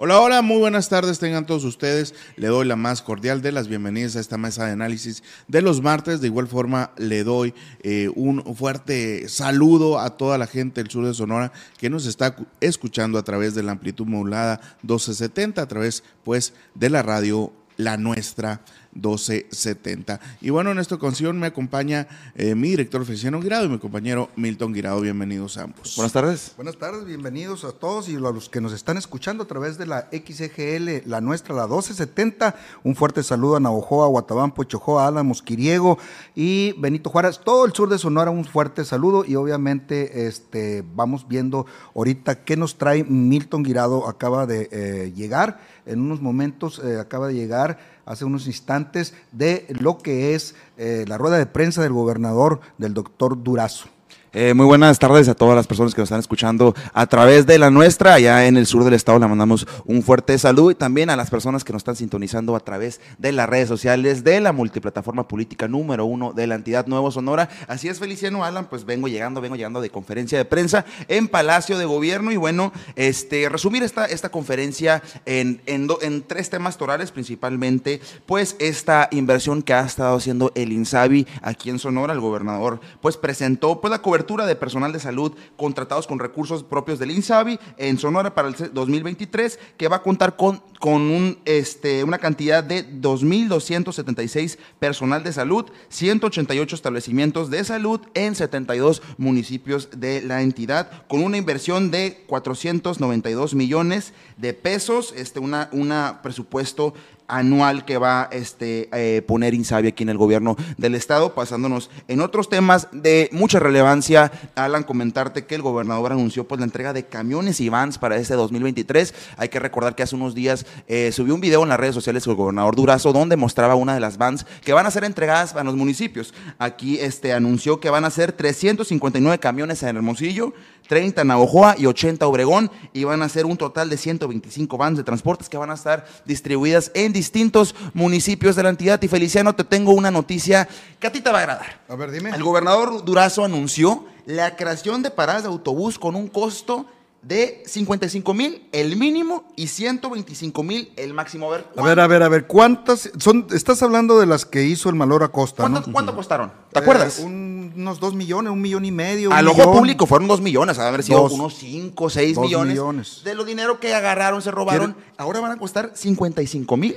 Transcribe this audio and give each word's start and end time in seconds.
Hola, 0.00 0.20
hola, 0.20 0.42
muy 0.42 0.58
buenas 0.58 0.88
tardes 0.88 1.18
tengan 1.18 1.44
todos 1.44 1.64
ustedes. 1.64 2.14
Le 2.36 2.46
doy 2.46 2.68
la 2.68 2.76
más 2.76 3.02
cordial 3.02 3.42
de 3.42 3.50
las 3.50 3.66
bienvenidas 3.66 4.14
a 4.14 4.20
esta 4.20 4.38
mesa 4.38 4.64
de 4.64 4.70
análisis 4.70 5.24
de 5.48 5.60
los 5.60 5.82
martes. 5.82 6.20
De 6.20 6.28
igual 6.28 6.46
forma, 6.46 6.92
le 6.98 7.24
doy 7.24 7.52
eh, 7.82 8.08
un 8.14 8.54
fuerte 8.54 9.28
saludo 9.28 9.98
a 9.98 10.16
toda 10.16 10.38
la 10.38 10.46
gente 10.46 10.80
del 10.80 10.88
sur 10.92 11.04
de 11.04 11.14
Sonora 11.14 11.50
que 11.78 11.90
nos 11.90 12.06
está 12.06 12.36
escuchando 12.60 13.18
a 13.18 13.24
través 13.24 13.56
de 13.56 13.64
la 13.64 13.72
amplitud 13.72 14.06
modulada 14.06 14.60
1270, 14.82 15.62
a 15.62 15.66
través 15.66 16.04
pues 16.22 16.54
de 16.76 16.90
la 16.90 17.02
radio 17.02 17.52
La 17.76 17.96
Nuestra 17.96 18.60
1270. 18.92 20.20
Y 20.40 20.50
bueno, 20.50 20.70
en 20.70 20.78
esta 20.78 20.94
ocasión 20.94 21.38
me 21.38 21.46
acompaña 21.46 22.08
eh, 22.34 22.54
mi 22.54 22.70
director 22.70 23.04
Feliciano 23.04 23.40
Guirado 23.40 23.66
y 23.66 23.68
mi 23.68 23.78
compañero 23.78 24.30
Milton 24.36 24.72
Guirado. 24.72 25.00
Bienvenidos 25.00 25.58
a 25.58 25.64
ambos. 25.64 25.94
Buenas 25.96 26.12
tardes. 26.12 26.52
Buenas 26.56 26.76
tardes, 26.76 27.04
bienvenidos 27.04 27.64
a 27.64 27.72
todos 27.72 28.08
y 28.08 28.16
a 28.16 28.20
los 28.20 28.48
que 28.48 28.60
nos 28.60 28.72
están 28.72 28.96
escuchando 28.96 29.44
a 29.44 29.46
través 29.46 29.78
de 29.78 29.86
la 29.86 30.08
XGL, 30.10 31.08
la 31.08 31.20
nuestra, 31.20 31.54
la 31.54 31.66
1270. 31.66 32.56
Un 32.84 32.94
fuerte 32.94 33.22
saludo 33.22 33.56
a 33.56 33.60
Navojoa, 33.60 34.08
Guatabampo, 34.08 34.64
Chojoa, 34.64 35.06
Álamos, 35.06 35.42
Quiriego 35.42 35.98
y 36.34 36.72
Benito 36.78 37.10
Juárez. 37.10 37.40
Todo 37.44 37.64
el 37.64 37.72
sur 37.72 37.88
de 37.88 37.98
Sonora, 37.98 38.30
un 38.30 38.44
fuerte 38.44 38.84
saludo 38.84 39.24
y 39.24 39.36
obviamente 39.36 40.26
este, 40.26 40.84
vamos 40.94 41.28
viendo 41.28 41.66
ahorita 41.94 42.44
qué 42.44 42.56
nos 42.56 42.78
trae 42.78 43.04
Milton 43.04 43.62
Guirado. 43.62 44.08
Acaba 44.08 44.46
de 44.46 44.68
eh, 44.72 45.12
llegar, 45.14 45.60
en 45.88 46.00
unos 46.00 46.20
momentos 46.20 46.80
eh, 46.84 46.98
acaba 47.00 47.28
de 47.28 47.34
llegar 47.34 47.78
hace 48.06 48.24
unos 48.24 48.46
instantes 48.46 49.14
de 49.32 49.66
lo 49.80 49.98
que 49.98 50.34
es 50.34 50.54
eh, 50.76 51.04
la 51.08 51.18
rueda 51.18 51.38
de 51.38 51.46
prensa 51.46 51.82
del 51.82 51.92
gobernador, 51.92 52.60
del 52.78 52.94
doctor 52.94 53.42
Durazo. 53.42 53.88
Eh, 54.34 54.52
muy 54.52 54.66
buenas 54.66 54.98
tardes 54.98 55.26
a 55.28 55.34
todas 55.34 55.56
las 55.56 55.66
personas 55.66 55.94
que 55.94 56.02
nos 56.02 56.08
están 56.08 56.20
escuchando 56.20 56.74
a 56.92 57.06
través 57.06 57.46
de 57.46 57.58
la 57.58 57.70
nuestra, 57.70 58.12
allá 58.12 58.46
en 58.46 58.58
el 58.58 58.66
sur 58.66 58.84
del 58.84 58.92
estado. 58.92 59.18
Le 59.18 59.26
mandamos 59.26 59.66
un 59.86 60.02
fuerte 60.02 60.36
saludo 60.38 60.70
y 60.70 60.74
también 60.74 61.08
a 61.08 61.16
las 61.16 61.30
personas 61.30 61.64
que 61.64 61.72
nos 61.72 61.80
están 61.80 61.96
sintonizando 61.96 62.54
a 62.54 62.60
través 62.60 63.00
de 63.16 63.32
las 63.32 63.48
redes 63.48 63.68
sociales 63.68 64.24
de 64.24 64.40
la 64.42 64.52
multiplataforma 64.52 65.26
política 65.26 65.66
número 65.66 66.04
uno 66.04 66.34
de 66.34 66.46
la 66.46 66.56
entidad 66.56 66.86
Nuevo 66.86 67.10
Sonora. 67.10 67.48
Así 67.68 67.88
es, 67.88 68.00
Feliciano 68.00 68.44
Alan, 68.44 68.66
pues 68.68 68.84
vengo 68.84 69.08
llegando, 69.08 69.40
vengo 69.40 69.56
llegando 69.56 69.80
de 69.80 69.88
conferencia 69.88 70.36
de 70.36 70.44
prensa 70.44 70.84
en 71.08 71.28
Palacio 71.28 71.78
de 71.78 71.86
Gobierno 71.86 72.30
y 72.30 72.36
bueno, 72.36 72.70
este, 72.96 73.48
resumir 73.48 73.82
esta, 73.82 74.04
esta 74.04 74.28
conferencia 74.28 75.02
en, 75.24 75.62
en, 75.64 75.88
en 76.02 76.22
tres 76.22 76.50
temas 76.50 76.76
torales, 76.76 77.12
principalmente, 77.12 78.02
pues 78.26 78.56
esta 78.58 79.08
inversión 79.10 79.62
que 79.62 79.72
ha 79.72 79.86
estado 79.86 80.18
haciendo 80.18 80.52
el 80.54 80.70
INSABI 80.70 81.26
aquí 81.40 81.70
en 81.70 81.78
Sonora, 81.78 82.12
el 82.12 82.20
gobernador, 82.20 82.80
pues 83.00 83.16
presentó 83.16 83.80
pues 83.80 83.90
la 83.90 84.02
cobertura 84.02 84.17
de 84.18 84.56
personal 84.56 84.92
de 84.92 85.00
salud 85.00 85.32
contratados 85.56 86.06
con 86.06 86.18
recursos 86.18 86.64
propios 86.64 86.98
del 86.98 87.12
INSABI 87.12 87.58
en 87.76 87.98
Sonora 87.98 88.34
para 88.34 88.48
el 88.48 88.54
2023, 88.72 89.58
que 89.76 89.88
va 89.88 89.96
a 89.96 90.02
contar 90.02 90.36
con, 90.36 90.62
con 90.80 91.02
un, 91.02 91.38
este, 91.44 92.04
una 92.04 92.18
cantidad 92.18 92.64
de 92.64 92.84
2.276 93.00 94.58
personal 94.78 95.22
de 95.22 95.32
salud, 95.32 95.66
188 95.88 96.74
establecimientos 96.74 97.50
de 97.50 97.64
salud 97.64 98.00
en 98.14 98.34
72 98.34 99.02
municipios 99.16 99.88
de 99.96 100.20
la 100.22 100.42
entidad, 100.42 101.06
con 101.08 101.22
una 101.22 101.36
inversión 101.36 101.90
de 101.90 102.24
492 102.26 103.54
millones 103.54 104.12
de 104.36 104.52
pesos, 104.52 105.14
este, 105.16 105.40
una, 105.40 105.68
una 105.72 106.20
presupuesto 106.22 106.94
anual 107.28 107.84
que 107.84 107.98
va 107.98 108.28
este, 108.32 108.88
eh, 108.92 109.22
poner 109.22 109.54
Insabi 109.54 109.88
aquí 109.88 110.02
en 110.02 110.08
el 110.08 110.18
gobierno 110.18 110.56
del 110.76 110.94
estado, 110.94 111.34
pasándonos 111.34 111.90
en 112.08 112.20
otros 112.20 112.48
temas 112.48 112.88
de 112.92 113.28
mucha 113.32 113.60
relevancia. 113.60 114.32
Alan, 114.54 114.82
comentarte 114.82 115.46
que 115.46 115.54
el 115.54 115.62
gobernador 115.62 116.12
anunció 116.12 116.48
pues 116.48 116.58
la 116.58 116.64
entrega 116.64 116.92
de 116.92 117.06
camiones 117.06 117.60
y 117.60 117.68
vans 117.68 117.98
para 117.98 118.16
este 118.16 118.34
2023. 118.34 119.14
Hay 119.36 119.48
que 119.48 119.60
recordar 119.60 119.94
que 119.94 120.02
hace 120.02 120.16
unos 120.16 120.34
días 120.34 120.66
eh, 120.88 121.12
subió 121.12 121.34
un 121.34 121.40
video 121.40 121.62
en 121.62 121.68
las 121.68 121.78
redes 121.78 121.94
sociales 121.94 122.24
del 122.24 122.34
gobernador 122.34 122.74
Durazo 122.74 123.12
donde 123.12 123.36
mostraba 123.36 123.74
una 123.74 123.94
de 123.94 124.00
las 124.00 124.18
vans 124.18 124.46
que 124.64 124.72
van 124.72 124.86
a 124.86 124.90
ser 124.90 125.04
entregadas 125.04 125.54
a 125.54 125.64
los 125.64 125.76
municipios. 125.76 126.34
Aquí 126.58 126.98
este, 126.98 127.32
anunció 127.32 127.80
que 127.80 127.90
van 127.90 128.04
a 128.04 128.10
ser 128.10 128.32
359 128.32 129.38
camiones 129.38 129.82
en 129.82 129.96
Hermosillo, 129.96 130.54
30 130.88 131.20
en 131.22 131.28
Navojoa 131.28 131.76
y 131.78 131.86
80 131.86 132.26
Obregón 132.26 132.70
y 132.92 133.04
van 133.04 133.22
a 133.22 133.28
ser 133.28 133.46
un 133.46 133.56
total 133.56 133.88
de 133.90 133.96
125 133.96 134.76
vans 134.76 134.96
de 134.96 135.04
transportes 135.04 135.48
que 135.48 135.56
van 135.56 135.70
a 135.70 135.74
estar 135.74 136.06
distribuidas 136.24 136.90
en 136.94 137.12
distintos 137.12 137.74
municipios 137.94 138.56
de 138.56 138.62
la 138.62 138.70
entidad. 138.70 139.00
Y 139.02 139.08
Feliciano, 139.08 139.54
te 139.54 139.64
tengo 139.64 139.92
una 139.92 140.10
noticia 140.10 140.68
que 140.98 141.06
a 141.06 141.12
ti 141.12 141.20
te 141.20 141.30
va 141.30 141.38
a 141.38 141.42
agradar. 141.42 141.80
A 141.88 141.94
ver, 141.94 142.10
dime. 142.10 142.30
El 142.30 142.42
gobernador 142.42 143.04
Durazo 143.04 143.44
anunció 143.44 144.06
la 144.26 144.56
creación 144.56 145.02
de 145.02 145.10
paradas 145.10 145.42
de 145.42 145.48
autobús 145.48 145.98
con 145.98 146.16
un 146.16 146.28
costo 146.28 146.86
de 147.22 147.64
55 147.66 148.32
mil 148.32 148.68
el 148.72 148.96
mínimo 148.96 149.44
y 149.56 149.66
125 149.66 150.62
mil 150.62 150.92
el 150.96 151.12
máximo. 151.14 151.48
A 151.52 151.56
ver, 151.56 151.66
A 151.76 151.82
ver, 151.82 152.00
a 152.00 152.06
ver, 152.06 152.22
a 152.22 152.28
ver, 152.28 152.46
¿cuántas 152.46 153.10
son? 153.18 153.46
Estás 153.50 153.82
hablando 153.82 154.20
de 154.20 154.26
las 154.26 154.44
que 154.44 154.62
hizo 154.64 154.88
el 154.88 154.94
Malor 154.94 155.24
Acosta, 155.24 155.64
¿cuánto, 155.64 155.80
¿no? 155.88 155.92
cuánto 155.92 156.14
costaron? 156.14 156.52
¿Te 156.72 156.78
acuerdas? 156.78 157.18
Eh, 157.18 157.24
un- 157.24 157.47
unos 157.78 158.00
dos 158.00 158.14
millones, 158.14 158.52
un 158.52 158.60
millón 158.60 158.84
y 158.84 158.90
medio. 158.92 159.32
Al 159.32 159.46
ojo 159.48 159.72
público 159.72 160.06
fueron 160.06 160.28
dos 160.28 160.40
millones, 160.40 160.76
de 160.76 160.82
haber 160.84 161.02
sido 161.02 161.20
Dos. 161.22 161.32
unos 161.32 161.54
5, 161.54 162.10
6 162.10 162.34
Dos 162.34 162.44
millones, 162.44 162.72
millones. 162.74 163.20
de 163.24 163.34
lo 163.34 163.44
dinero 163.44 163.80
que 163.80 163.94
agarraron, 163.94 164.42
se 164.42 164.50
robaron. 164.50 164.92
¿Quieren? 164.94 165.12
Ahora 165.16 165.40
van 165.40 165.52
a 165.52 165.56
costar 165.56 165.92
55 165.94 166.76
mil. 166.76 166.96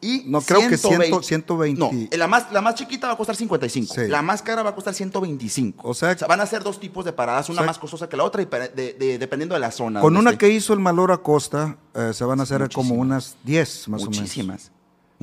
Y 0.00 0.24
No, 0.26 0.42
creo 0.42 0.60
que 0.68 0.76
120. 0.76 1.22
120. 1.26 1.78
No, 1.80 1.90
la 2.18 2.26
más, 2.26 2.52
la 2.52 2.60
más 2.60 2.74
chiquita 2.74 3.06
va 3.06 3.14
a 3.14 3.16
costar 3.16 3.34
55. 3.36 3.94
Sí. 3.94 4.02
La 4.08 4.20
más 4.20 4.42
cara 4.42 4.62
va 4.62 4.70
a 4.70 4.74
costar 4.74 4.92
125. 4.92 5.88
O 5.88 5.94
sea- 5.94 6.14
van 6.28 6.40
a 6.42 6.46
ser 6.46 6.62
dos 6.62 6.78
tipos 6.78 7.06
de 7.06 7.12
paradas, 7.14 7.48
una 7.48 7.60
O 7.60 7.62
sea- 7.62 7.66
más 7.68 7.78
costosa 7.78 8.06
que 8.06 8.16
la 8.18 8.24
otra, 8.24 8.42
y 8.42 8.44
de- 8.44 8.92
de- 8.98 9.18
dependiendo 9.18 9.54
de 9.54 9.60
la 9.62 9.70
zona. 9.70 10.02
Con 10.02 10.18
una 10.18 10.32
esté. 10.32 10.46
que 10.46 10.52
hizo 10.52 10.74
el 10.74 10.80
Malor 10.80 11.10
Acosta, 11.10 11.78
eh, 11.94 12.10
se 12.12 12.22
van 12.24 12.38
a 12.40 12.42
hacer 12.42 12.68
como 12.74 12.94
unas 12.96 13.36
10 13.44 13.88
más 13.88 14.02
o 14.02 14.04
menos. 14.10 14.18
Muchísimas. 14.20 14.70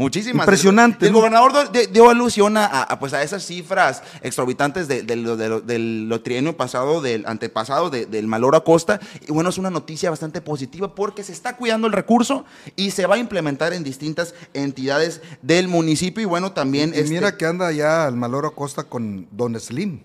Muchísimas. 0.01 0.45
Impresionante, 0.45 1.06
El, 1.06 1.12
¿no? 1.13 1.19
gobernador 1.19 1.72
dio 1.91 2.09
alusión 2.09 2.57
a, 2.57 2.66
a, 2.66 3.00
pues 3.00 3.13
a 3.13 3.22
esas 3.23 3.45
cifras 3.45 4.01
exorbitantes 4.22 4.88
de, 4.88 5.03
de 5.03 5.16
del 5.62 6.09
lo 6.09 6.22
trienio 6.22 6.57
pasado, 6.57 7.01
del 7.01 7.25
antepasado, 7.28 7.89
de- 7.89 8.06
del 8.06 8.28
Maloro 8.28 8.57
Acosta. 8.57 9.00
Y 9.28 9.31
bueno, 9.31 9.50
es 9.50 9.57
una 9.57 9.69
noticia 9.69 10.09
bastante 10.09 10.41
positiva 10.41 10.95
porque 10.95 11.23
se 11.23 11.31
está 11.31 11.56
cuidando 11.56 11.88
el 11.88 11.94
recurso 11.94 12.45
y 12.75 12.91
se 12.91 13.06
va 13.06 13.16
a 13.16 13.17
implementar 13.19 13.73
en 13.73 13.84
distintas 13.84 14.34
entidades 14.53 15.22
del 15.41 15.67
municipio. 15.67 16.22
Y 16.23 16.25
bueno, 16.25 16.51
también. 16.51 16.89
Y 16.95 17.00
este, 17.00 17.09
mira 17.09 17.38
que 17.38 17.45
anda 17.45 17.72
ya 17.72 18.07
el 18.07 18.16
Malor 18.16 18.45
Acosta 18.45 18.83
con 18.83 19.28
Don 19.31 19.59
Slim. 19.59 20.01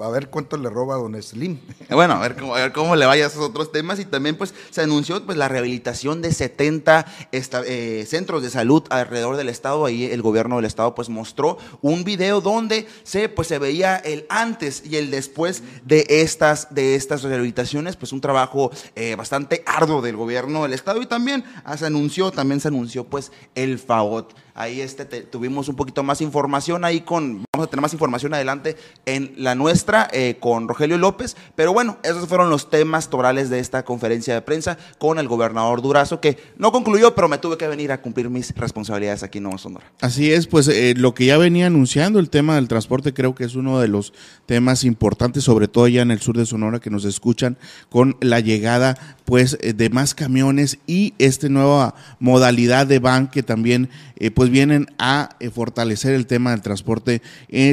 A 0.00 0.08
ver 0.08 0.28
cuánto 0.28 0.56
le 0.56 0.68
roba 0.70 0.94
a 0.96 0.98
Don 0.98 1.20
Slim. 1.22 1.58
Bueno, 1.90 2.14
a 2.14 2.20
ver 2.20 2.34
cómo, 2.36 2.54
a 2.56 2.58
ver 2.60 2.72
cómo 2.72 2.96
le 2.96 3.06
vaya 3.06 3.24
a 3.24 3.28
esos 3.28 3.40
otros 3.42 3.70
temas 3.70 4.00
y 4.00 4.04
también 4.04 4.36
pues 4.36 4.52
se 4.70 4.80
anunció 4.80 5.24
pues 5.24 5.38
la 5.38 5.46
rehabilitación 5.48 6.20
de 6.22 6.32
70 6.32 7.06
esta- 7.30 7.62
eh, 7.66 8.04
centros 8.08 8.42
de 8.42 8.50
salud 8.50 8.82
alrededor 8.90 9.36
del 9.36 9.48
estado. 9.48 9.84
Ahí 9.84 10.04
el 10.06 10.22
gobierno 10.22 10.56
del 10.56 10.64
estado 10.64 10.94
pues 10.94 11.08
mostró 11.08 11.58
un 11.82 12.02
video 12.02 12.40
donde 12.40 12.88
se 13.04 13.28
pues 13.28 13.46
se 13.48 13.58
veía 13.58 13.96
el 13.96 14.26
antes 14.28 14.82
y 14.84 14.96
el 14.96 15.10
después 15.10 15.62
de 15.84 16.06
estas 16.08 16.74
de 16.74 16.96
estas 16.96 17.22
rehabilitaciones, 17.22 17.96
pues 17.96 18.12
un 18.12 18.20
trabajo 18.20 18.70
eh, 18.96 19.14
bastante 19.14 19.62
arduo 19.66 20.02
del 20.02 20.16
gobierno 20.16 20.62
del 20.64 20.72
estado 20.72 21.00
y 21.02 21.06
también 21.06 21.44
ah, 21.64 21.76
se 21.76 21.86
anunció 21.86 22.30
también 22.32 22.60
se 22.60 22.68
anunció 22.68 23.04
pues 23.04 23.30
el 23.54 23.78
FAOT. 23.78 24.32
Ahí 24.56 24.80
este 24.80 25.04
te- 25.04 25.22
tuvimos 25.22 25.68
un 25.68 25.74
poquito 25.74 26.02
más 26.04 26.20
información 26.20 26.84
ahí 26.84 27.00
con, 27.00 27.44
vamos 27.52 27.66
a 27.66 27.70
tener 27.70 27.82
más 27.82 27.92
información 27.92 28.32
adelante 28.34 28.76
en 29.04 29.34
la 29.36 29.54
nuestra 29.56 29.83
eh, 30.12 30.38
con 30.40 30.66
Rogelio 30.66 30.96
López, 30.96 31.36
pero 31.54 31.72
bueno, 31.74 31.98
esos 32.02 32.26
fueron 32.26 32.48
los 32.48 32.70
temas 32.70 33.10
torales 33.10 33.50
de 33.50 33.58
esta 33.58 33.84
conferencia 33.84 34.32
de 34.32 34.40
prensa 34.40 34.78
con 34.98 35.18
el 35.18 35.28
gobernador 35.28 35.82
Durazo, 35.82 36.20
que 36.20 36.38
no 36.56 36.72
concluyó, 36.72 37.14
pero 37.14 37.28
me 37.28 37.36
tuve 37.36 37.58
que 37.58 37.68
venir 37.68 37.92
a 37.92 38.00
cumplir 38.00 38.30
mis 38.30 38.54
responsabilidades 38.54 39.22
aquí 39.22 39.38
en 39.38 39.44
Nuevo 39.44 39.58
Sonora. 39.58 39.84
Así 40.00 40.32
es, 40.32 40.46
pues 40.46 40.68
eh, 40.68 40.94
lo 40.96 41.12
que 41.12 41.26
ya 41.26 41.36
venía 41.36 41.66
anunciando, 41.66 42.18
el 42.18 42.30
tema 42.30 42.54
del 42.54 42.66
transporte, 42.66 43.12
creo 43.12 43.34
que 43.34 43.44
es 43.44 43.56
uno 43.56 43.78
de 43.78 43.88
los 43.88 44.14
temas 44.46 44.84
importantes, 44.84 45.44
sobre 45.44 45.68
todo 45.68 45.86
ya 45.86 46.00
en 46.00 46.10
el 46.10 46.20
sur 46.20 46.36
de 46.36 46.46
Sonora, 46.46 46.80
que 46.80 46.90
nos 46.90 47.04
escuchan 47.04 47.58
con 47.90 48.16
la 48.20 48.40
llegada 48.40 48.96
pues 49.26 49.58
eh, 49.60 49.74
de 49.74 49.90
más 49.90 50.14
camiones 50.14 50.78
y 50.86 51.12
esta 51.18 51.48
nueva 51.50 51.94
modalidad 52.20 52.86
de 52.86 53.00
van 53.00 53.28
que 53.28 53.42
también 53.42 53.90
pues 54.34 54.48
vienen 54.48 54.86
a 54.98 55.36
fortalecer 55.52 56.14
el 56.14 56.26
tema 56.26 56.52
del 56.52 56.62
transporte, 56.62 57.20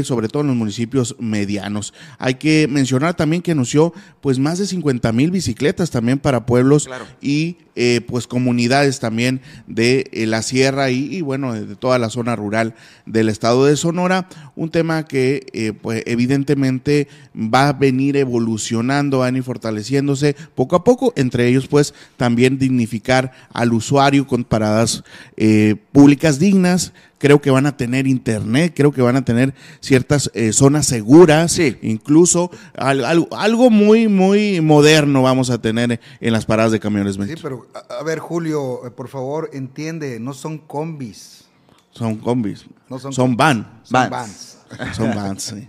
sobre 0.03 0.27
todo 0.27 0.41
en 0.41 0.47
los 0.47 0.57
municipios 0.57 1.15
medianos. 1.19 1.93
Hay 2.17 2.35
que 2.35 2.67
mencionar 2.69 3.15
también 3.15 3.41
que 3.41 3.51
anunció 3.51 3.93
pues 4.21 4.39
más 4.39 4.59
de 4.59 4.67
50 4.67 5.11
mil 5.11 5.31
bicicletas 5.31 5.89
también 5.91 6.19
para 6.19 6.45
pueblos 6.45 6.85
Claro. 6.85 7.05
y 7.21 7.57
eh, 7.75 8.01
pues 8.05 8.27
comunidades 8.27 8.99
también 8.99 9.41
de 9.65 10.09
eh, 10.11 10.25
la 10.25 10.41
sierra 10.41 10.91
y, 10.91 11.15
y, 11.15 11.21
bueno, 11.21 11.53
de 11.53 11.75
toda 11.77 11.97
la 11.99 12.09
zona 12.09 12.35
rural 12.35 12.75
del 13.05 13.29
estado 13.29 13.65
de 13.65 13.77
Sonora. 13.77 14.27
Un 14.55 14.69
tema 14.69 15.05
que 15.05 15.47
eh, 15.53 15.71
pues 15.73 16.03
evidentemente 16.05 17.07
va 17.35 17.69
a 17.69 17.73
venir 17.73 18.17
evolucionando, 18.17 19.19
van 19.19 19.35
a 19.35 19.37
ir 19.37 19.43
fortaleciéndose 19.43 20.35
poco 20.53 20.75
a 20.75 20.83
poco, 20.83 21.13
entre 21.15 21.47
ellos 21.47 21.67
pues 21.67 21.93
también 22.17 22.59
dignificar 22.59 23.31
al 23.53 23.73
usuario 23.73 24.27
con 24.27 24.43
paradas 24.43 25.03
eh, 25.37 25.75
públicas 25.91 26.39
dignas, 26.39 26.91
creo 27.21 27.39
que 27.39 27.51
van 27.51 27.65
a 27.67 27.77
tener 27.77 28.07
internet, 28.07 28.73
creo 28.75 28.91
que 28.91 29.01
van 29.01 29.15
a 29.15 29.23
tener 29.23 29.53
ciertas 29.79 30.31
eh, 30.33 30.51
zonas 30.51 30.87
seguras, 30.87 31.51
Sí. 31.51 31.77
incluso 31.83 32.49
al- 32.75 33.05
al- 33.05 33.27
algo 33.37 33.69
muy, 33.69 34.07
muy 34.07 34.59
moderno 34.59 35.21
vamos 35.21 35.49
a 35.51 35.61
tener 35.61 36.01
en 36.19 36.33
las 36.33 36.45
paradas 36.45 36.71
de 36.71 36.79
camiones. 36.79 37.15
Sí, 37.15 37.35
pero 37.41 37.67
a, 37.73 37.99
a 37.99 38.03
ver, 38.03 38.19
Julio, 38.19 38.85
eh, 38.87 38.91
por 38.91 39.07
favor, 39.07 39.49
entiende, 39.53 40.19
no 40.19 40.33
son 40.33 40.57
combis, 40.57 41.45
Son 41.91 42.15
combis, 42.17 42.65
No 42.89 42.99
son 42.99 43.11
son, 43.13 43.35
van, 43.37 43.81
son 43.83 44.09
Vans. 44.09 44.57
son 44.95 45.13
vans. 45.13 45.43
sí. 45.43 45.67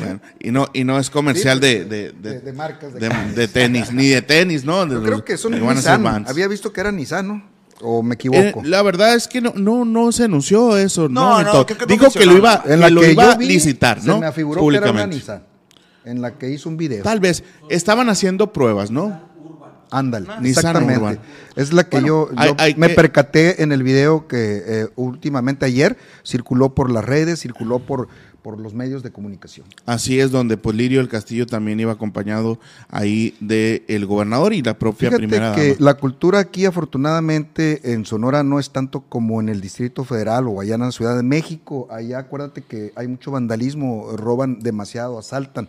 Bueno, 0.00 0.20
y 0.40 0.50
no 0.50 0.68
y 0.74 0.84
no 0.84 0.98
es 0.98 1.08
comercial 1.10 1.58
Sí, 1.58 1.66
de, 1.66 1.76
pues, 1.76 1.88
de, 1.90 2.12
de- 2.12 2.30
de- 2.30 2.40
de 2.40 2.52
marcas 2.52 2.92
de 2.94 3.00
de- 3.00 3.08
camiones. 3.08 3.36
de 3.36 3.48
tenis, 3.48 3.92
ni 3.92 4.08
de 4.08 4.22
tenis, 4.22 4.64
¿no? 4.64 4.84
De 4.86 4.94
Yo 4.94 5.02
creo 5.02 5.24
que 5.24 5.36
son 5.36 5.52
Nissan. 5.52 6.26
Había 6.26 6.48
visto 6.48 6.72
que 6.72 6.80
era 6.80 6.90
Nissan, 6.90 7.28
¿no? 7.28 7.49
¿O 7.82 8.02
me 8.02 8.12
Eh, 8.12 8.14
equivoco? 8.14 8.62
la 8.64 8.82
verdad 8.82 9.14
es 9.14 9.26
que 9.26 9.40
no, 9.40 9.52
no, 9.56 9.84
no 9.84 10.12
se 10.12 10.24
anunció 10.24 10.76
eso. 10.76 11.08
No, 11.08 11.42
No, 11.42 11.52
no, 11.52 11.66
que 11.66 11.74
no 11.74 11.86
Dijo 11.86 12.10
que 12.10 12.26
lo 12.26 12.36
iba, 12.36 12.62
en 12.66 12.80
la 12.80 12.86
que 12.88 12.92
lo 12.92 13.00
que 13.00 13.12
iba 13.12 13.24
yo 13.24 13.30
a 13.32 13.36
licitar, 13.38 14.04
¿no? 14.04 14.14
se 14.14 14.20
me 14.20 14.26
afiguró 14.26 14.60
que 14.60 14.76
era 14.76 14.90
una 14.90 15.04
Públicamente. 15.04 15.16
Nissan, 15.16 15.42
en 16.04 16.20
la 16.20 16.32
que 16.38 16.50
hizo 16.50 16.68
un 16.68 16.76
video. 16.76 17.02
Tal 17.02 17.20
vez. 17.20 17.42
Estaban 17.70 18.08
haciendo 18.10 18.52
pruebas, 18.52 18.90
¿no? 18.90 19.28
Ándale, 19.92 20.26
Nissan 20.40 20.46
exactamente. 20.76 20.98
Urban. 21.00 21.18
Es 21.56 21.72
la 21.72 21.82
que 21.84 21.96
Bueno, 22.00 22.06
yo, 22.06 22.28
hay- 22.36 22.48
yo 22.50 22.54
hay 22.58 22.74
me 22.76 22.88
que- 22.88 22.94
percaté 22.94 23.62
en 23.62 23.72
el 23.72 23.82
video 23.82 24.28
que 24.28 24.62
eh, 24.64 24.88
últimamente 24.94 25.66
ayer 25.66 25.96
circuló 26.24 26.74
por 26.76 26.90
las 26.92 27.04
redes, 27.04 27.40
circuló 27.40 27.80
por, 27.80 28.06
por 28.42 28.60
los 28.60 28.74
medios 28.74 29.02
de 29.02 29.10
comunicación. 29.10 29.66
Así 29.86 30.20
es 30.20 30.30
donde 30.30 30.56
pues 30.56 30.76
Lirio 30.76 31.00
el 31.00 31.08
Castillo 31.08 31.46
también 31.46 31.80
iba 31.80 31.92
acompañado 31.92 32.58
ahí 32.88 33.34
del 33.40 33.82
el 33.88 34.06
gobernador 34.06 34.52
y 34.52 34.62
la 34.62 34.78
propia 34.78 35.08
Fíjate 35.10 35.28
primera 35.28 35.54
que 35.54 35.68
dama. 35.68 35.76
la 35.78 35.94
cultura 35.94 36.38
aquí 36.38 36.64
afortunadamente 36.64 37.92
en 37.92 38.04
Sonora 38.04 38.42
no 38.42 38.58
es 38.58 38.70
tanto 38.70 39.00
como 39.02 39.40
en 39.40 39.48
el 39.48 39.60
Distrito 39.60 40.04
Federal 40.04 40.46
o 40.48 40.60
allá 40.60 40.74
en 40.74 40.80
la 40.80 40.92
Ciudad 40.92 41.16
de 41.16 41.22
México. 41.22 41.88
Allá 41.90 42.18
acuérdate 42.18 42.62
que 42.62 42.92
hay 42.96 43.08
mucho 43.08 43.30
vandalismo, 43.30 44.10
roban 44.16 44.60
demasiado, 44.60 45.18
asaltan. 45.18 45.68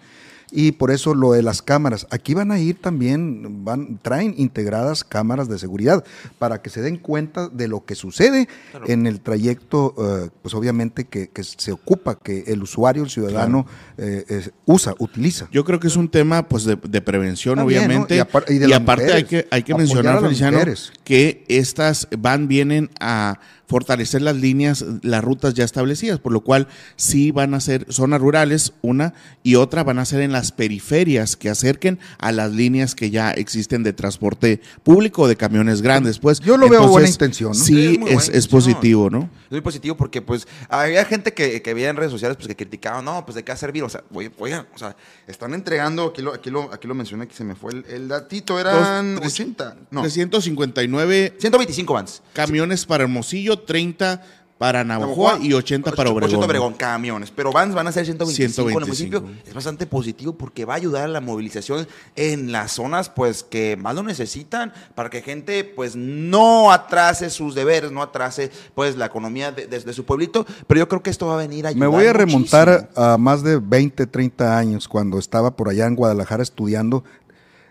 Y 0.52 0.74
por 0.74 0.92
eso 0.92 1.16
lo 1.16 1.32
de 1.32 1.42
las 1.44 1.62
cámaras. 1.62 2.08
Aquí 2.12 2.34
van 2.34 2.52
a 2.52 2.60
ir 2.60 2.80
también, 2.82 3.64
van, 3.64 4.00
traen 4.02 4.34
integradas 4.38 5.04
cámaras 5.04 5.48
de 5.48 5.58
seguridad 5.58 6.04
para 6.40 6.62
que 6.62 6.70
se 6.70 6.82
den 6.82 6.98
cuenta 6.98 7.48
de 7.48 7.68
lo 7.70 7.86
que 7.86 7.96
sucede 7.96 8.48
en 8.88 9.08
el 9.08 9.22
trayecto, 9.22 9.96
eh, 9.98 10.30
pues 10.42 10.54
obviamente 10.54 11.06
que, 11.06 11.30
que 11.30 11.44
se 11.44 11.72
ocupa, 11.72 12.16
que 12.20 12.44
el 12.48 12.62
usuario, 12.64 13.04
el 13.04 13.10
ciudadano 13.10 13.66
eh, 13.98 14.50
usa, 14.66 14.94
utiliza. 15.00 15.48
Yo 15.52 15.64
creo 15.64 15.80
que 15.80 15.88
es 15.88 15.96
un 15.96 16.10
tema 16.10 16.48
pues 16.48 16.66
de, 16.66 16.76
de 16.76 17.02
prevención, 17.02 17.58
obviamente. 17.60 18.16
Y 18.16 18.20
apar- 18.20 18.46
y 18.50 18.58
de 18.58 18.68
y 18.68 18.74
aparte 18.74 19.14
hay 19.14 19.24
que, 19.24 19.48
hay 19.52 19.64
que 19.64 19.74
mencionar, 19.76 20.20
Feliciano, 20.22 20.58
mujeres. 20.58 20.92
que 21.04 21.46
estas 21.48 22.08
van, 22.18 22.48
vienen 22.48 22.90
a 23.00 23.40
fortalecer 23.72 24.22
las 24.22 24.36
líneas, 24.36 24.84
las 25.02 25.24
rutas 25.24 25.54
ya 25.54 25.64
establecidas, 25.64 26.20
por 26.20 26.34
lo 26.34 26.42
cual 26.42 26.68
sí 26.98 27.32
van 27.32 27.54
a 27.54 27.62
ser 27.62 27.86
zonas 27.90 28.20
rurales, 28.20 28.74
una, 28.82 29.14
y 29.44 29.56
otra 29.56 29.84
van 29.86 29.98
a 29.98 30.04
ser 30.04 30.20
en 30.22 30.34
las 30.34 30.52
periferias 30.52 31.38
que 31.38 31.50
acerquen 31.50 31.98
a 32.20 32.34
las 32.34 32.52
líneas 32.52 32.96
que 32.96 33.10
ya 33.10 33.32
existen 33.32 33.82
de 33.84 33.94
transporte 33.94 34.60
público 34.84 35.22
o 35.24 35.28
de 35.30 35.38
camiones 35.38 35.82
grandes. 35.82 36.20
Pues 36.20 36.42
Yo 36.42 36.58
lo 36.58 36.68
veo 36.68 36.86
buena 36.88 37.08
intención, 37.08 37.54
¿no? 37.54 37.56
Sí, 37.64 37.98
Es 38.08 38.28
es, 38.28 38.48
positivo, 38.50 39.10
¿no? 39.10 39.30
Es 39.46 39.52
muy 39.52 39.62
positivo 39.62 39.96
porque, 39.96 40.22
pues, 40.22 40.48
había 40.68 41.06
gente 41.06 41.34
que, 41.34 41.62
que 41.62 41.74
veía 41.74 41.90
en 41.90 41.96
redes 41.96 42.12
sociales 42.12 42.36
pues, 42.36 42.48
que 42.50 42.56
criticaban, 42.58 43.06
no, 43.06 43.24
pues, 43.26 43.36
¿de 43.36 43.44
qué 43.46 43.52
va 43.52 43.56
a 43.56 43.58
servir? 43.58 43.84
O 43.84 43.90
sea, 43.90 44.04
oye, 44.14 44.30
oigan, 44.38 44.68
o 44.76 44.78
sea, 44.78 44.98
están 45.28 45.54
entregando, 45.54 46.08
aquí 46.08 46.22
lo, 46.22 46.34
aquí 46.34 46.50
lo, 46.50 46.74
aquí 46.74 46.88
lo 46.90 46.94
mencioné, 46.94 47.26
que 47.28 47.34
se 47.34 47.46
me 47.46 47.56
fue 47.56 47.72
el, 47.72 47.86
el 47.90 48.08
datito, 48.10 48.60
eran 48.60 49.16
Dos, 49.16 49.22
tres- 49.22 49.34
80, 49.40 49.78
no, 49.92 50.02
359 50.02 51.36
125 51.40 51.94
vans. 51.94 52.22
camiones 52.34 52.86
para 52.86 53.04
Hermosillo, 53.04 53.60
30 53.64 54.22
para 54.58 54.84
Navajoa 54.84 55.40
y 55.42 55.54
80 55.54 55.90
para 55.94 56.12
80 56.12 56.28
Obregón. 56.28 56.44
Obregón, 56.46 56.74
camiones. 56.76 57.32
Pero 57.32 57.52
vans 57.52 57.74
van 57.74 57.88
a 57.88 57.92
ser 57.92 58.06
125, 58.06 58.62
en 58.62 58.68
el 58.68 58.74
125. 58.86 59.22
municipio. 59.22 59.44
Es 59.50 59.56
bastante 59.56 59.88
positivo 59.88 60.34
porque 60.34 60.66
va 60.66 60.74
a 60.74 60.78
ayudar 60.78 61.06
a 61.06 61.08
la 61.08 61.20
movilización 61.20 61.88
en 62.16 62.52
las 62.52 62.74
zonas 62.74 63.10
pues 63.10 63.42
que 63.42 63.76
más 63.76 63.96
lo 63.96 64.04
necesitan 64.04 64.72
para 64.94 65.10
que 65.10 65.24
gente 65.24 65.64
pues 65.64 65.96
no 65.96 66.72
atrase 66.72 67.32
sus 67.32 67.56
deberes, 67.56 67.92
no 67.92 68.04
atrase 68.04 68.52
pues 68.76 68.96
la 68.98 69.08
economía 69.08 69.52
de, 69.52 69.66
de- 69.66 69.80
de 69.80 69.94
su 69.94 70.06
pueblito. 70.06 70.46
Pero 70.68 70.78
yo 70.78 70.88
creo 70.88 71.02
que 71.02 71.10
esto 71.10 71.26
va 71.26 71.34
a 71.34 71.38
venir 71.38 71.66
a 71.66 71.70
ayudar 71.70 71.80
Me 71.90 71.96
voy 71.98 72.06
a 72.06 72.14
remontar 72.14 72.70
muchísimo. 72.70 73.04
a 73.04 73.18
más 73.18 73.42
de 73.42 73.58
20, 73.58 74.06
30 74.06 74.60
años 74.60 74.88
cuando 74.88 75.18
estaba 75.18 75.56
por 75.56 75.70
allá 75.70 75.88
en 75.88 75.96
Guadalajara 75.96 76.44
estudiando. 76.44 77.04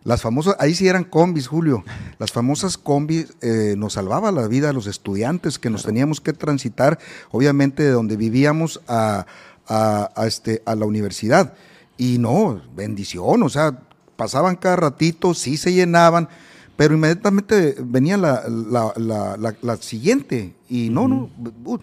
Las 0.04 0.22
famosas, 0.22 0.56
ahí 0.58 0.74
sí 0.74 0.88
eran 0.88 1.04
combis, 1.04 1.46
Julio. 1.46 1.84
Las 2.18 2.32
famosas 2.32 2.78
combis 2.78 3.34
eh, 3.42 3.74
nos 3.76 3.92
salvaba 3.94 4.32
la 4.32 4.46
vida 4.48 4.70
a 4.70 4.72
los 4.72 4.86
estudiantes 4.86 5.58
que 5.58 5.68
nos 5.70 5.82
teníamos 5.84 6.20
que 6.20 6.32
transitar, 6.32 6.98
obviamente, 7.30 7.82
de 7.82 7.90
donde 7.90 8.16
vivíamos 8.16 8.80
a, 8.88 9.26
a- 9.68 10.10
a 10.16 10.26
este, 10.26 10.62
a 10.64 10.74
la 10.74 10.86
universidad. 10.86 11.52
Y 11.98 12.16
no, 12.18 12.62
bendición, 12.74 13.42
o 13.42 13.48
sea, 13.50 13.78
pasaban 14.16 14.56
cada 14.56 14.76
ratito, 14.76 15.34
sí 15.34 15.56
se 15.58 15.72
llenaban, 15.72 16.28
pero 16.76 16.94
inmediatamente 16.94 17.76
venía 17.78 18.16
la, 18.16 18.42
la- 18.48 18.94
la- 18.96 19.36
la- 19.36 19.56
la 19.60 19.76
siguiente. 19.76 20.54
Y 20.70 20.88
no, 20.88 21.08
no, 21.08 21.30
uh, 21.66 21.78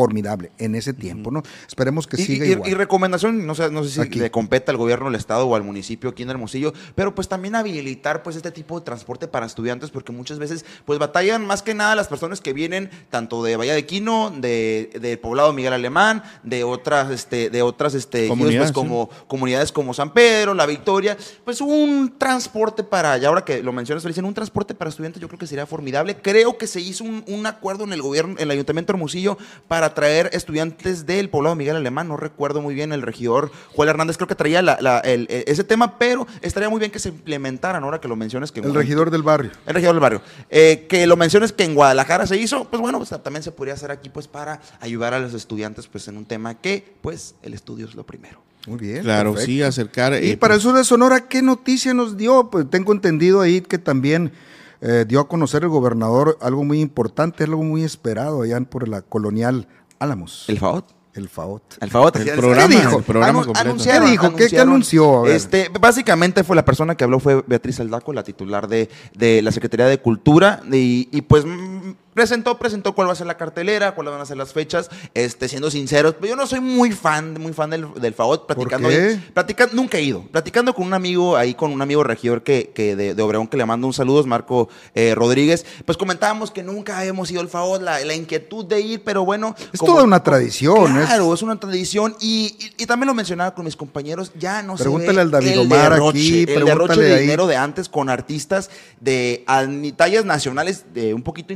formidable 0.00 0.50
en 0.58 0.74
ese 0.74 0.94
tiempo, 0.94 1.30
¿no? 1.30 1.42
Esperemos 1.68 2.06
que 2.06 2.20
Y, 2.20 2.24
siga 2.24 2.46
y- 2.46 2.52
igual. 2.52 2.70
y 2.70 2.74
recomendación, 2.74 3.46
no 3.46 3.54
sé, 3.54 3.70
no 3.70 3.84
sé 3.84 3.90
si 3.90 4.00
Aquí. 4.00 4.18
le 4.18 4.30
compete 4.30 4.70
al 4.70 4.78
gobierno 4.78 5.06
del 5.06 5.16
estado 5.16 5.46
o 5.46 5.54
al 5.54 5.62
municipio 5.62 6.08
aquí 6.10 6.22
en 6.22 6.30
Hermosillo, 6.30 6.72
pero 6.94 7.14
pues 7.14 7.28
también 7.28 7.54
habilitar 7.54 8.22
pues 8.22 8.36
este 8.36 8.50
tipo 8.50 8.78
de 8.78 8.84
transporte 8.86 9.28
para 9.28 9.44
estudiantes 9.44 9.90
porque 9.90 10.10
muchas 10.10 10.38
veces 10.38 10.64
pues 10.86 10.98
batallan 10.98 11.46
más 11.46 11.60
que 11.62 11.74
nada 11.74 11.94
las 11.94 12.08
personas 12.08 12.40
que 12.40 12.54
vienen 12.54 12.88
tanto 13.10 13.42
de 13.42 13.56
Bahía 13.56 13.74
de 13.74 13.84
Quino, 13.84 14.30
de 14.30 14.90
del 15.00 15.18
poblado 15.18 15.52
Miguel 15.52 15.74
Alemán, 15.74 16.22
de 16.42 16.64
otras 16.64 17.10
este 17.10 17.50
de 17.50 17.60
otras 17.62 17.92
este 17.94 18.20
ejidos, 18.20 18.38
Comunidades, 18.38 18.72
pues, 18.72 18.72
como 18.72 19.10
comunidades 19.28 19.70
como 19.72 19.92
San 19.92 20.14
Pedro, 20.14 20.54
La 20.54 20.64
Victoria, 20.64 21.16
pues 21.44 21.60
un 21.60 22.14
transporte 22.16 22.82
para, 22.84 23.18
y 23.18 23.24
ahora 23.26 23.44
que 23.44 23.62
lo 23.62 23.72
mencionas, 23.72 24.02
dicen 24.04 24.24
un 24.24 24.32
transporte 24.34 24.74
para 24.74 24.88
estudiantes, 24.88 25.20
yo 25.20 25.28
creo 25.28 25.38
que 25.38 25.46
sería 25.46 25.66
formidable. 25.66 26.16
Creo 26.16 26.56
que 26.56 26.66
se 26.66 26.80
hizo 26.80 27.04
un, 27.04 27.22
un 27.28 27.44
acuerdo 27.46 27.84
en 27.84 27.92
el 27.92 28.00
gobierno, 28.02 28.34
en 28.38 28.42
el 28.44 28.50
Ayuntamiento 28.52 28.92
de 28.92 28.96
Hermosillo, 28.96 29.36
para 29.68 29.89
traer 29.94 30.30
estudiantes 30.32 31.06
del 31.06 31.28
poblado 31.28 31.54
Miguel 31.56 31.76
Alemán. 31.76 32.08
No 32.08 32.16
recuerdo 32.16 32.60
muy 32.60 32.74
bien 32.74 32.92
el 32.92 33.02
regidor 33.02 33.50
Juan 33.72 33.88
Hernández, 33.88 34.16
creo 34.16 34.28
que 34.28 34.34
traía 34.34 34.62
la- 34.62 34.78
la- 34.80 35.00
el- 35.00 35.26
eh, 35.30 35.44
ese 35.46 35.64
tema, 35.64 35.98
pero 35.98 36.26
estaría 36.42 36.68
muy 36.68 36.78
bien 36.78 36.90
que 36.90 36.98
se 36.98 37.08
implementaran 37.10 37.82
ahora 37.84 38.00
que 38.00 38.08
lo 38.08 38.16
mencionas. 38.16 38.52
Que 38.52 38.60
El 38.60 38.74
regidor 38.74 39.10
del 39.10 39.22
barrio. 39.22 39.50
el 39.66 39.74
regidor 39.74 39.94
del 39.94 40.00
barrio. 40.00 40.22
Eh, 40.50 40.86
que 40.88 41.06
lo 41.06 41.16
menciones 41.16 41.52
que 41.52 41.64
en 41.64 41.74
Guadalajara 41.74 42.26
se 42.26 42.36
hizo, 42.36 42.64
pues 42.64 42.80
bueno, 42.80 42.98
pues 42.98 43.10
también 43.22 43.42
se 43.42 43.52
podría 43.52 43.74
hacer 43.74 43.90
aquí 43.90 44.08
pues 44.08 44.26
para 44.28 44.60
ayudar 44.80 45.14
a 45.14 45.18
los 45.20 45.34
estudiantes 45.34 45.86
pues 45.86 46.08
en 46.08 46.16
un 46.16 46.24
tema 46.24 46.54
que 46.60 46.94
pues 47.00 47.34
el 47.42 47.54
estudio 47.54 47.86
es 47.86 47.94
lo 47.94 48.04
primero. 48.04 48.40
Muy 48.66 48.78
bien. 48.78 49.02
Claro, 49.02 49.30
perfecto. 49.32 49.46
sí, 49.52 49.62
acercar. 49.62 50.12
Y 50.22 50.32
eh, 50.32 50.36
para 50.36 50.52
pues, 50.54 50.64
eso 50.64 50.74
de 50.74 50.84
Sonora, 50.84 51.28
¿qué 51.28 51.40
noticia 51.40 51.94
nos 51.94 52.18
dio? 52.18 52.50
Pues 52.50 52.68
tengo 52.68 52.92
entendido 52.92 53.40
ahí 53.40 53.62
que 53.62 53.78
también 53.78 54.32
eh, 54.80 55.04
dio 55.06 55.20
a 55.20 55.28
conocer 55.28 55.62
el 55.62 55.68
gobernador 55.68 56.38
algo 56.40 56.64
muy 56.64 56.80
importante, 56.80 57.44
algo 57.44 57.62
muy 57.62 57.82
esperado 57.84 58.42
allá 58.42 58.60
por 58.60 58.88
la 58.88 59.02
colonial 59.02 59.66
Álamos. 59.98 60.44
El 60.48 60.58
FAOT. 60.58 60.86
El 61.12 61.28
FAOT. 61.28 61.62
El 61.80 61.90
FAOT. 61.90 62.16
El 62.16 62.30
programa, 62.38 62.68
¿Qué 62.68 62.76
dijo? 62.80 62.98
el 62.98 63.04
programa 63.04 63.40
Anu- 63.40 63.44
completo. 63.46 63.68
anunciaron, 63.68 64.04
¿Qué 64.04 64.10
dijo? 64.12 64.34
¿Qué- 64.36 64.46
qué 64.48 64.60
anunció? 64.60 65.26
Este, 65.26 65.68
básicamente 65.80 66.44
fue 66.44 66.54
la 66.56 66.64
persona 66.64 66.94
que 66.94 67.02
habló 67.04 67.18
fue 67.18 67.42
Beatriz 67.46 67.80
Aldaco, 67.80 68.12
la 68.12 68.22
titular 68.22 68.68
de, 68.68 68.88
de 69.14 69.42
la 69.42 69.50
Secretaría 69.52 69.86
de 69.86 69.98
Cultura, 69.98 70.62
y, 70.72 71.08
y 71.10 71.22
pues 71.22 71.44
mm, 71.44 71.90
presentó, 72.14 72.58
presentó 72.58 72.94
cuál 72.94 73.08
va 73.08 73.12
a 73.12 73.16
ser 73.16 73.26
la 73.26 73.36
cartelera, 73.36 73.94
cuáles 73.94 74.12
van 74.12 74.20
a 74.20 74.26
ser 74.26 74.36
las 74.36 74.52
fechas, 74.52 74.90
este, 75.14 75.48
siendo 75.48 75.70
sinceros, 75.70 76.14
pero 76.14 76.28
yo 76.30 76.36
no 76.36 76.46
soy 76.46 76.60
muy 76.60 76.92
fan, 76.92 77.34
muy 77.40 77.52
fan 77.52 77.70
del, 77.70 77.86
del 78.00 78.14
platicando 78.14 78.88
qué? 78.88 78.94
ahí- 78.96 79.30
platicando, 79.32 79.74
nunca 79.74 79.98
he 79.98 80.02
ido, 80.02 80.22
platicando 80.30 80.74
con 80.74 80.86
un 80.86 80.94
amigo 80.94 81.36
ahí, 81.36 81.54
con 81.54 81.72
un 81.72 81.80
amigo 81.82 82.02
regidor 82.04 82.42
que, 82.42 82.70
que 82.74 82.96
de, 82.96 83.14
de 83.14 83.22
Obregón 83.22 83.46
que 83.48 83.56
le 83.56 83.64
mando 83.66 83.86
un 83.86 83.92
saludo, 83.92 84.20
es 84.20 84.26
Marco 84.26 84.68
eh, 84.94 85.14
Rodríguez, 85.14 85.64
pues 85.84 85.96
comentábamos 85.96 86.50
que 86.50 86.62
nunca 86.62 87.04
hemos 87.04 87.30
ido 87.30 87.40
al 87.40 87.48
FAOT, 87.48 87.82
la, 87.82 88.00
la 88.04 88.14
inquietud 88.14 88.64
de 88.64 88.80
ir, 88.80 89.02
pero 89.04 89.24
bueno. 89.24 89.54
Es 89.72 89.80
toda 89.80 90.02
una 90.04 90.22
tradición, 90.22 90.98
es- 90.98 91.06
Claro, 91.06 91.32
es, 91.34 91.42
una 91.42 91.58
tradición 91.58 92.16
y, 92.20 92.56
y- 92.58 92.82
y 92.82 92.86
también 92.86 93.06
lo 93.08 93.14
mencionaba 93.14 93.54
con 93.54 93.64
mis 93.64 93.76
compañeros, 93.76 94.32
ya 94.38 94.62
no 94.62 94.74
Pregúntale 94.76 95.10
se 95.12 95.16
ve 95.16 95.20
al 95.22 95.30
David 95.30 95.48
el 95.52 95.58
Omar 95.60 95.92
derroche, 95.92 96.18
aquí, 96.18 96.44
el 96.52 96.64
derroche 96.64 97.00
de 97.00 97.14
ahí. 97.14 97.20
dinero 97.22 97.46
de 97.46 97.56
antes 97.56 97.88
con 97.88 98.08
artistas 98.10 98.68
de 99.00 99.44
a- 99.46 99.66
tallas 99.96 100.24
nacionales, 100.24 100.84
de 100.92 101.14
un 101.14 101.22
poquito 101.22 101.52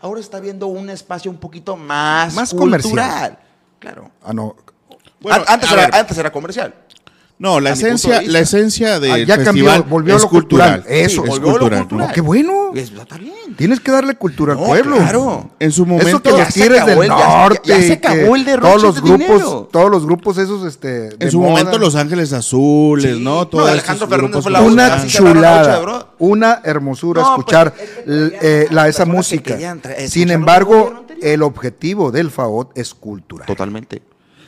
ahora 0.00 0.20
está 0.20 0.40
viendo 0.40 0.66
un 0.66 0.90
espacio 0.90 1.30
un 1.30 1.38
poquito 1.38 1.76
más, 1.76 2.34
Más 2.34 2.50
cultural. 2.50 2.82
comercial. 2.82 3.38
Claro. 3.78 4.10
Ah, 4.22 4.32
no. 4.32 4.56
Bueno, 5.20 5.44
antes, 5.46 5.70
era, 5.72 5.98
antes 5.98 6.18
era 6.18 6.30
comercial. 6.30 6.74
No, 7.38 7.58
la 7.60 7.70
a 7.70 7.72
esencia, 7.72 8.20
de 8.20 8.28
la 8.28 8.38
esencia 8.38 9.00
del 9.00 9.10
Ah, 9.12 9.18
ya 9.18 9.34
cambió, 9.42 9.64
festival 9.64 9.82
volvió 9.82 10.14
a 10.14 10.16
es 10.16 10.22
lo 10.22 10.28
cultural. 10.28 10.74
cultural. 10.82 10.96
Eso, 11.04 11.24
es 11.24 11.28
volvió 11.30 11.34
a 11.34 11.52
lo 11.52 11.58
cultural. 11.58 11.78
cultural. 11.80 12.08
No, 12.08 12.14
qué 12.14 12.20
bueno. 12.20 12.52
Es- 12.74 12.90
está 12.92 13.18
bien. 13.18 13.34
Tienes 13.56 13.80
que 13.80 13.90
darle 13.92 14.14
cultura 14.16 14.54
al 14.54 14.60
No, 14.60 14.66
pueblo. 14.66 14.96
claro. 14.96 15.50
En 15.60 15.70
su 15.70 15.82
Eso 15.82 15.90
momento, 15.92 16.22
que 16.22 16.30
ya 16.30 16.38
los 16.38 16.46
se 16.48 16.52
tigres 16.60 16.80
acabó 16.82 17.00
del 17.02 17.10
el- 17.12 17.16
ya- 17.18 17.18
ya- 17.28 17.38
norte. 17.42 17.60
ya 17.64 17.82
se 17.82 17.92
acabó 17.92 18.36
el 18.36 18.44
derroche 18.44 18.68
todos 18.70 18.82
los 18.82 18.94
de 18.94 19.00
grupos, 19.02 19.28
dinero. 19.28 19.68
todos 19.70 19.90
los 19.90 20.06
grupos 20.06 20.38
esos, 20.38 20.66
este. 20.66 20.88
de 20.88 21.16
en 21.20 21.30
su 21.30 21.38
moda. 21.40 21.50
momento 21.50 21.78
Los 21.78 21.94
Ángeles 21.96 22.32
Azules, 22.32 23.04
Sí. 23.16 23.20
¿no? 23.22 23.34
No, 23.34 23.48
Todos 23.48 23.68
Alejandro 23.70 24.04
estos 24.06 24.08
Fernández 24.08 24.42
fue 24.42 24.52
la 24.52 24.60
una 24.62 24.96
noche, 24.96 25.08
chulada, 25.18 25.78
bro. 25.80 26.08
una 26.18 26.60
hermosura 26.64 27.22
No, 27.22 27.30
escuchar 27.36 27.74
pues, 27.74 27.88
es 27.90 28.32
ya 28.32 28.38
eh, 28.42 28.68
la, 28.70 28.88
esa 28.88 29.04
música. 29.06 29.56
Sin 29.56 30.30
escuchar 30.30 30.30
embargo, 30.30 31.04
el 31.20 31.42
objetivo 31.42 32.10
del 32.10 32.30
FAOT 32.30 32.76
es 32.78 32.94
cultural. 32.94 33.46
Totalmente. 33.46 34.02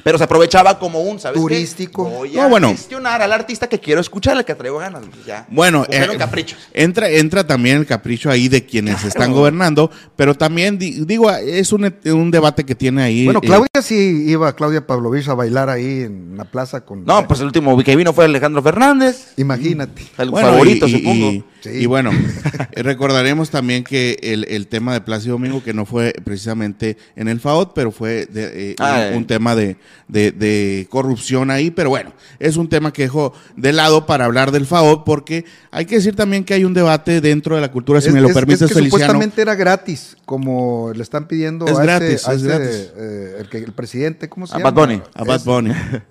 Pero 0.07 0.19
se 0.19 0.23
aprovechaba 0.25 0.79
como 0.79 1.01
un, 1.01 1.19
¿sabes? 1.19 1.35
qué? 1.37 1.41
Turístico. 1.43 2.05
Voy 2.05 2.31
No, 2.31 2.43
a 2.43 2.47
bueno. 2.47 2.69
gestionar 2.71 3.21
al 3.23 3.33
artista 3.33 3.67
que 3.69 3.81
quiero 3.81 4.01
escuchar, 4.01 4.37
al 4.37 4.45
que 4.45 4.55
traigo 4.55 4.79
ganas. 4.79 5.03
pues 5.13 5.27
ya. 5.27 5.47
Bueno, 5.51 5.85
eh, 5.91 6.07
caprichos. 6.17 6.61
Entra, 6.73 7.11
entra 7.11 7.45
también 7.45 7.79
el 7.79 7.87
capricho 7.87 8.31
ahí 8.31 8.49
de 8.49 8.65
quienes 8.65 9.03
están 9.03 9.33
gobernando, 9.33 9.91
pero 10.15 10.37
también 10.37 10.79
di- 10.79 11.05
digo, 11.05 11.29
es 11.33 11.73
un, 11.73 11.93
un 12.05 12.31
debate 12.31 12.63
que 12.65 12.77
tiene 12.77 13.03
ahí. 13.03 13.25
Bueno, 13.25 13.41
eh, 13.43 13.47
Claudia 13.49 13.83
sí 13.83 14.27
iba, 14.29 14.55
Claudia 14.55 14.87
Pavlovich, 14.87 15.27
a 15.27 15.35
bailar 15.35 15.71
ahí 15.71 16.03
en 16.03 16.37
la 16.37 16.45
plaza 16.45 16.83
con... 16.85 17.05
No, 17.05 17.27
pues 17.27 17.41
el 17.41 17.47
último 17.47 17.77
que 17.83 17.97
vino 17.97 18.13
fue 18.13 18.27
Alejandro 18.27 18.63
Fernández. 18.63 19.33
Imagínate. 19.37 20.03
El 20.19 20.31
Bueno, 20.31 20.51
favorito, 20.51 20.87
y, 20.87 20.91
y- 20.95 20.99
supongo. 21.01 21.31
y- 21.33 21.45
Sí. 21.63 21.71
y 21.71 21.87
bueno, 21.87 22.13
eh, 22.13 22.83
recordaremos 22.85 23.51
también 23.51 23.83
que 23.83 24.19
el, 24.23 24.45
el 24.49 24.69
tema 24.69 24.93
de 24.93 25.01
Plácido 25.01 25.33
Domingo, 25.33 25.65
que 25.65 25.75
no 25.75 25.85
fue 25.85 26.15
precisamente 26.23 26.97
en 27.17 27.27
el 27.27 27.41
FAOT, 27.41 27.73
pero 27.75 27.91
fue 27.91 28.27
de, 28.27 28.71
eh, 28.73 28.77
Ah, 28.79 29.07
un, 29.09 29.15
eh. 29.15 29.17
un 29.17 29.27
tema 29.27 29.57
de, 29.57 29.77
de- 30.09 30.33
de 30.33 30.87
corrupción 30.91 31.51
ahí, 31.51 31.71
pero 31.71 31.91
bueno, 31.91 32.13
es 32.39 32.57
un 32.57 32.69
tema 32.69 32.93
que 32.93 33.03
dejo 33.03 33.33
de 33.57 33.73
lado 33.73 34.07
para 34.07 34.25
hablar 34.25 34.51
del 34.53 34.67
FAOT, 34.67 35.05
porque 35.05 35.45
hay 35.71 35.85
que 35.87 35.97
decir 35.97 36.15
también 36.15 36.45
que 36.45 36.55
hay 36.55 36.65
un 36.65 36.75
debate 36.75 37.21
dentro 37.21 37.55
de 37.57 37.61
la 37.61 37.73
cultura, 37.73 38.01
si 38.01 38.09
Es- 38.09 38.15
me 38.15 38.21
lo 38.21 38.29
es- 38.29 38.35
permites, 38.35 38.63
es 38.63 38.69
que 38.69 38.75
Feliciano. 38.75 38.99
supuestamente 39.05 39.43
era 39.43 39.55
gratis, 39.55 40.17
como 40.25 40.93
le 40.95 41.03
están 41.03 41.27
pidiendo 41.29 41.67
Es 41.67 41.79
a, 41.79 41.83
gratis, 41.83 42.11
este, 42.11 42.31
a 42.31 42.35
es 42.35 42.43
este, 42.43 42.49
gratis. 42.59 42.93
eh, 42.97 43.37
el, 43.41 43.49
que, 43.49 43.59
el 43.59 43.73
presidente, 43.73 44.29
¿cómo 44.29 44.47
se 44.47 44.55
A 44.55 44.59
llama? 44.59 44.71
Bad 44.71 44.87
Bunny. 44.87 45.03
A 45.15 45.25
Bad 45.25 45.45
Bunny. 45.45 45.71
eh, 45.71 46.03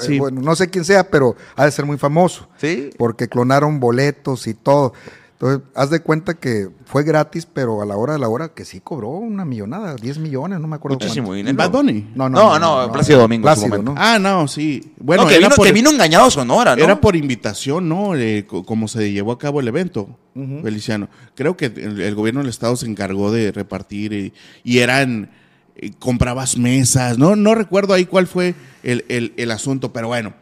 Sí. 0.00 0.18
Bueno, 0.18 0.40
no 0.42 0.54
sé 0.56 0.68
quién 0.68 0.84
sea, 0.84 1.08
pero 1.08 1.36
ha 1.56 1.64
de 1.64 1.70
ser 1.70 1.86
muy 1.86 1.96
famoso. 1.96 2.48
Sí. 2.60 2.90
Porque 2.98 3.28
clonaron 3.28 3.80
boletos 3.80 4.46
y 4.46 4.52
todo. 4.54 4.92
Entonces, 5.42 5.66
haz 5.74 5.88
de 5.88 6.00
cuenta 6.00 6.34
que 6.34 6.68
fue 6.84 7.02
gratis, 7.02 7.46
pero 7.46 7.80
a 7.80 7.86
la 7.86 7.96
hora 7.96 8.12
de 8.12 8.18
la 8.18 8.28
hora 8.28 8.50
que 8.50 8.66
sí 8.66 8.80
cobró 8.80 9.08
una 9.08 9.46
millonada, 9.46 9.94
10 9.96 10.18
millones, 10.18 10.60
no 10.60 10.68
me 10.68 10.76
acuerdo 10.76 10.98
Muchísimo 11.00 11.32
dinero. 11.32 11.56
Bad 11.56 11.70
Bunny. 11.70 12.10
No, 12.14 12.28
No, 12.28 12.58
no, 12.58 12.92
Plácido 12.92 13.20
Domingo 13.20 13.48
en 13.48 13.54
su 13.54 13.60
Plácido, 13.62 13.82
momento. 13.82 13.94
¿no? 13.94 14.06
Ah, 14.06 14.18
no, 14.18 14.46
sí. 14.46 14.92
Bueno, 14.98 15.22
No, 15.22 15.28
que, 15.30 15.36
era 15.36 15.46
vino, 15.46 15.56
por- 15.56 15.66
que 15.66 15.72
vino 15.72 15.88
engañado 15.90 16.26
a 16.26 16.30
Sonora, 16.30 16.76
¿no? 16.76 16.84
Era 16.84 17.00
por 17.00 17.16
invitación, 17.16 17.88
¿no? 17.88 18.14
Eh, 18.16 18.44
co- 18.46 18.64
como 18.64 18.86
se 18.86 19.12
llevó 19.12 19.32
a 19.32 19.38
cabo 19.38 19.60
el 19.60 19.68
evento, 19.68 20.14
Feliciano. 20.62 21.08
Creo 21.34 21.56
que 21.56 21.66
el, 21.66 22.02
el 22.02 22.14
gobierno 22.14 22.40
del 22.40 22.50
estado 22.50 22.76
se 22.76 22.84
encargó 22.84 23.32
de 23.32 23.50
repartir 23.50 24.12
y, 24.12 24.34
y 24.62 24.80
eran, 24.80 25.30
eh, 25.76 25.90
comprabas 25.98 26.58
mesas, 26.58 27.16
¿no? 27.16 27.34
No 27.34 27.54
recuerdo 27.54 27.94
ahí 27.94 28.04
cuál 28.04 28.26
fue 28.26 28.54
el, 28.82 29.06
el- 29.08 29.32
el 29.38 29.50
asunto, 29.52 29.90
pero 29.90 30.08
bueno. 30.08 30.34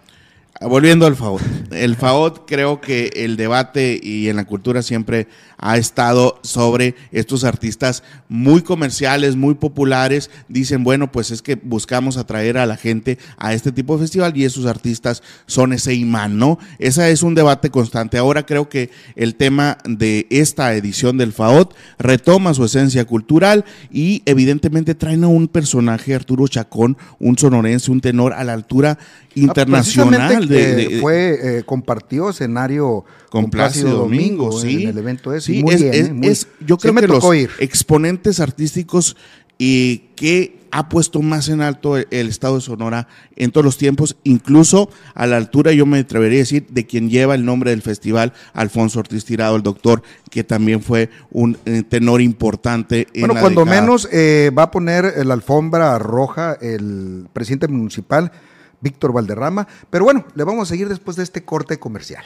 Volviendo 0.61 1.07
al 1.07 1.15
FAOT. 1.15 1.41
El 1.71 1.95
FAOT 1.95 2.45
creo 2.45 2.81
que 2.81 3.12
el 3.15 3.37
debate 3.37 4.00
y 4.03 4.29
en 4.29 4.35
la 4.35 4.45
cultura 4.45 4.83
siempre 4.83 5.29
ha 5.57 5.77
estado 5.77 6.41
sobre 6.43 6.97
estos 7.12 7.45
artistas 7.45 8.03
muy 8.29 8.62
comerciales, 8.62 9.37
muy 9.37 9.55
populares. 9.55 10.31
Dicen, 10.49 10.83
bueno, 10.83 11.12
pues 11.12 11.31
es 11.31 11.43
que 11.43 11.55
buscamos 11.55 12.17
atraer 12.17 12.59
a 12.59 12.67
la 12.67 12.77
gente 12.77 13.19
a 13.37 13.55
este 13.55 13.71
tipo 13.71 13.95
de 13.95 14.03
festival 14.03 14.37
y 14.37 14.45
esos 14.45 14.67
artistas 14.67 15.23
son 15.47 15.73
ese 15.73 15.95
imán, 15.95 16.38
¿no? 16.38 16.59
Ese 16.81 17.09
es 17.12 17.23
un 17.23 17.37
debate 17.37 17.71
constante. 17.71 18.19
Ahora 18.19 18.45
creo 18.45 18.69
que 18.69 18.91
el 19.15 19.37
tema 19.37 19.79
de 19.85 20.27
esta 20.31 20.75
edición 20.75 21.19
del 21.19 21.33
FAOT 21.33 21.75
retoma 22.00 22.53
su 22.55 22.65
esencia 22.65 23.05
cultural 23.05 23.65
y 23.93 24.23
evidentemente 24.27 24.97
traen 24.97 25.23
a 25.23 25.29
un 25.29 25.47
personaje, 25.47 26.17
Arturo 26.17 26.49
Chacón, 26.49 26.97
un 27.21 27.38
sonorense, 27.38 27.93
un 27.93 28.00
tenor 28.00 28.33
a 28.33 28.43
la 28.43 28.55
altura 28.55 28.99
internacional. 29.35 30.48
Ah, 30.48 30.48
de- 30.49 30.71
eh, 30.85 30.88
de- 30.88 31.00
fue, 31.00 31.59
eh, 31.59 31.62
compartió 31.64 32.31
escenario 32.31 33.05
con 33.31 33.50
Plácido 33.50 33.97
Domingo, 33.99 34.52
sí. 34.52 34.85
en 34.85 34.88
el 34.90 34.99
evento 34.99 35.33
ese. 35.35 35.52
Sí, 35.52 35.62
muy 35.62 35.75
es, 35.75 35.83
bien, 35.83 35.95
es- 35.95 36.09
eh, 36.09 36.12
muy- 36.12 36.26
es- 36.28 36.49
yo 36.67 36.76
creo 36.78 36.95
que 36.95 37.07
los 37.07 37.21
tocó 37.21 37.35
ir. 37.35 37.50
exponentes 37.59 38.40
artísticos 38.40 39.17
y 39.59 39.99
que 40.17 40.57
ha 40.71 40.90
puesto 40.90 41.23
más 41.23 41.49
en 41.49 41.62
alto 41.62 41.97
el, 41.97 42.07
el 42.11 42.28
estado 42.28 42.57
de 42.57 42.61
Sonora 42.61 43.09
en 43.37 43.50
todos 43.50 43.64
los 43.64 43.78
tiempos, 43.78 44.17
incluso 44.23 44.90
a 45.14 45.26
la 45.26 45.38
altura, 45.38 45.73
yo 45.73 45.87
me 45.87 45.99
atrevería 45.99 46.40
a 46.40 46.40
decir, 46.40 46.67
de 46.69 46.87
quien 46.87 47.09
lleva 47.09 47.35
el 47.35 47.45
nombre 47.47 47.71
del 47.71 47.81
festival, 47.81 48.35
Alfonso 48.52 48.99
Ortiz 48.99 49.25
Tirado, 49.25 49.57
el 49.57 49.62
doctor, 49.62 50.02
que 50.31 50.45
también 50.45 50.83
fue 50.83 51.09
un 51.31 51.57
eh, 51.64 51.83
tenor 51.88 52.21
importante. 52.21 53.07
en 53.14 53.21
Bueno, 53.23 53.35
la 53.35 53.40
cuando 53.40 53.64
década. 53.64 53.81
menos 53.81 54.09
eh, 54.12 54.50
va 54.57 54.64
a 54.64 54.71
poner 54.71 55.25
la 55.26 55.33
alfombra 55.33 55.99
roja 55.99 56.59
el 56.61 57.26
presidente 57.33 57.67
municipal, 57.69 58.31
Víctor 58.80 59.12
Valderrama. 59.12 59.66
Pero 59.90 60.04
bueno, 60.04 60.25
le 60.35 60.44
vamos 60.44 60.68
a 60.68 60.70
seguir 60.70 60.88
después 60.88 61.16
de 61.16 61.25
este 61.25 61.44
corte 61.44 61.78
comercial. 61.78 62.25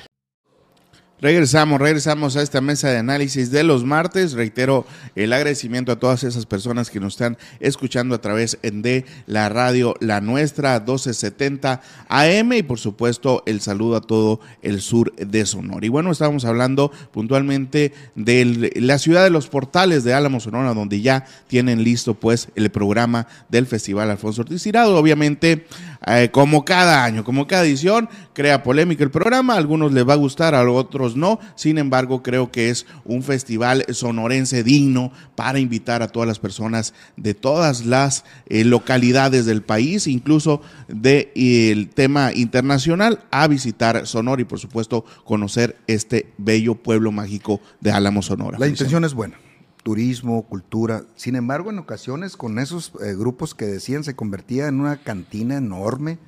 Regresamos, 1.23 1.80
regresamos 1.80 2.37
a 2.37 2.42
esta 2.42 2.61
mesa 2.61 2.90
de 2.90 2.99
análisis 2.99 3.52
de 3.52 3.62
los 3.62 3.85
martes. 3.85 4.32
Reitero 4.32 4.85
el 5.14 5.32
agradecimiento 5.32 5.92
a 5.92 6.00
todas 6.00 6.25
esas 6.25 6.47
personas 6.47 6.90
que 6.90 6.99
nos 6.99 7.12
están 7.12 7.38
escuchando 7.61 8.16
a 8.16 8.21
través 8.21 8.59
de 8.61 9.04
la 9.28 9.49
radio 9.49 9.94
La 10.00 10.21
Nuestra 10.21 10.80
1270 10.80 11.80
AM 12.09 12.52
y 12.54 12.64
por 12.64 12.80
supuesto 12.80 13.44
el 13.47 13.61
saludo 13.61 13.94
a 13.94 14.00
todo 14.00 14.40
el 14.62 14.80
sur 14.80 15.14
de 15.14 15.47
Sonora. 15.47 15.87
Y 15.87 15.90
bueno, 15.90 16.11
estábamos 16.11 16.44
hablando 16.44 16.90
puntualmente 17.12 17.92
de 18.16 18.73
la 18.75 18.99
ciudad 18.99 19.23
de 19.23 19.30
los 19.30 19.47
portales 19.47 20.02
de 20.02 20.14
Álamo, 20.14 20.40
Sonora, 20.40 20.75
donde 20.75 21.02
ya 21.02 21.25
tienen 21.47 21.85
listo 21.85 22.14
pues 22.14 22.49
el 22.56 22.68
programa 22.73 23.28
del 23.49 23.68
Festival 23.68 24.11
Alfonso 24.11 24.42
Ortiz 24.42 24.64
Tirado. 24.64 24.97
Obviamente, 24.97 25.68
eh, 26.06 26.30
como 26.32 26.64
cada 26.64 27.04
año, 27.04 27.25
como 27.25 27.47
cada 27.47 27.64
edición, 27.64 28.09
crea 28.32 28.62
polémica 28.62 29.04
el 29.04 29.11
programa. 29.11 29.54
A 29.54 29.56
algunos 29.59 29.92
les 29.92 30.09
va 30.09 30.14
a 30.14 30.16
gustar, 30.16 30.54
a 30.54 30.68
otros 30.71 31.16
no. 31.16 31.38
Sin 31.54 31.78
embargo, 31.78 32.23
creo 32.23 32.50
que 32.50 32.71
es 32.71 32.87
un 33.04 33.23
festival 33.23 33.85
sonorense 33.90 34.64
digno 34.64 35.12
para 35.37 35.59
invitar 35.59 36.02
a 36.02 36.09
todas 36.09 36.26
las 36.26 36.38
personas 36.38 36.94
de 37.16 37.35
todas 37.35 37.87
las 37.87 38.25
eh, 38.47 38.64
localidades 38.64 39.47
del 39.47 39.62
país, 39.62 40.06
incluso 40.06 40.62
del 40.88 41.90
tema 41.94 42.32
internacional, 42.32 43.21
a 43.30 43.47
visitar 43.47 44.06
Sonora 44.06 44.42
y, 44.42 44.44
por 44.44 44.59
supuesto, 44.59 45.04
conocer 45.25 45.76
este 45.87 46.32
bello 46.38 46.75
pueblo 46.75 47.12
mágico 47.12 47.61
de 47.80 47.92
Álamo, 47.92 48.23
Sonora. 48.23 48.59
La 48.59 48.66
intención 48.66 49.04
es 49.04 49.14
buena. 49.14 49.37
Turismo, 49.83 50.43
cultura. 50.43 51.05
Sin 51.17 51.37
embargo, 51.37 51.71
en 51.71 51.79
ocasiones 51.79 52.37
con 52.37 52.59
esos 52.59 52.93
eh, 53.01 53.15
grupos 53.15 53.55
que 53.55 53.67
decían 53.67 54.05
se 54.05 54.15
convertía 54.15 54.69
en 54.69 54.81
una 54.81 55.03
cantina 55.03 55.57
enorme. 55.57 56.19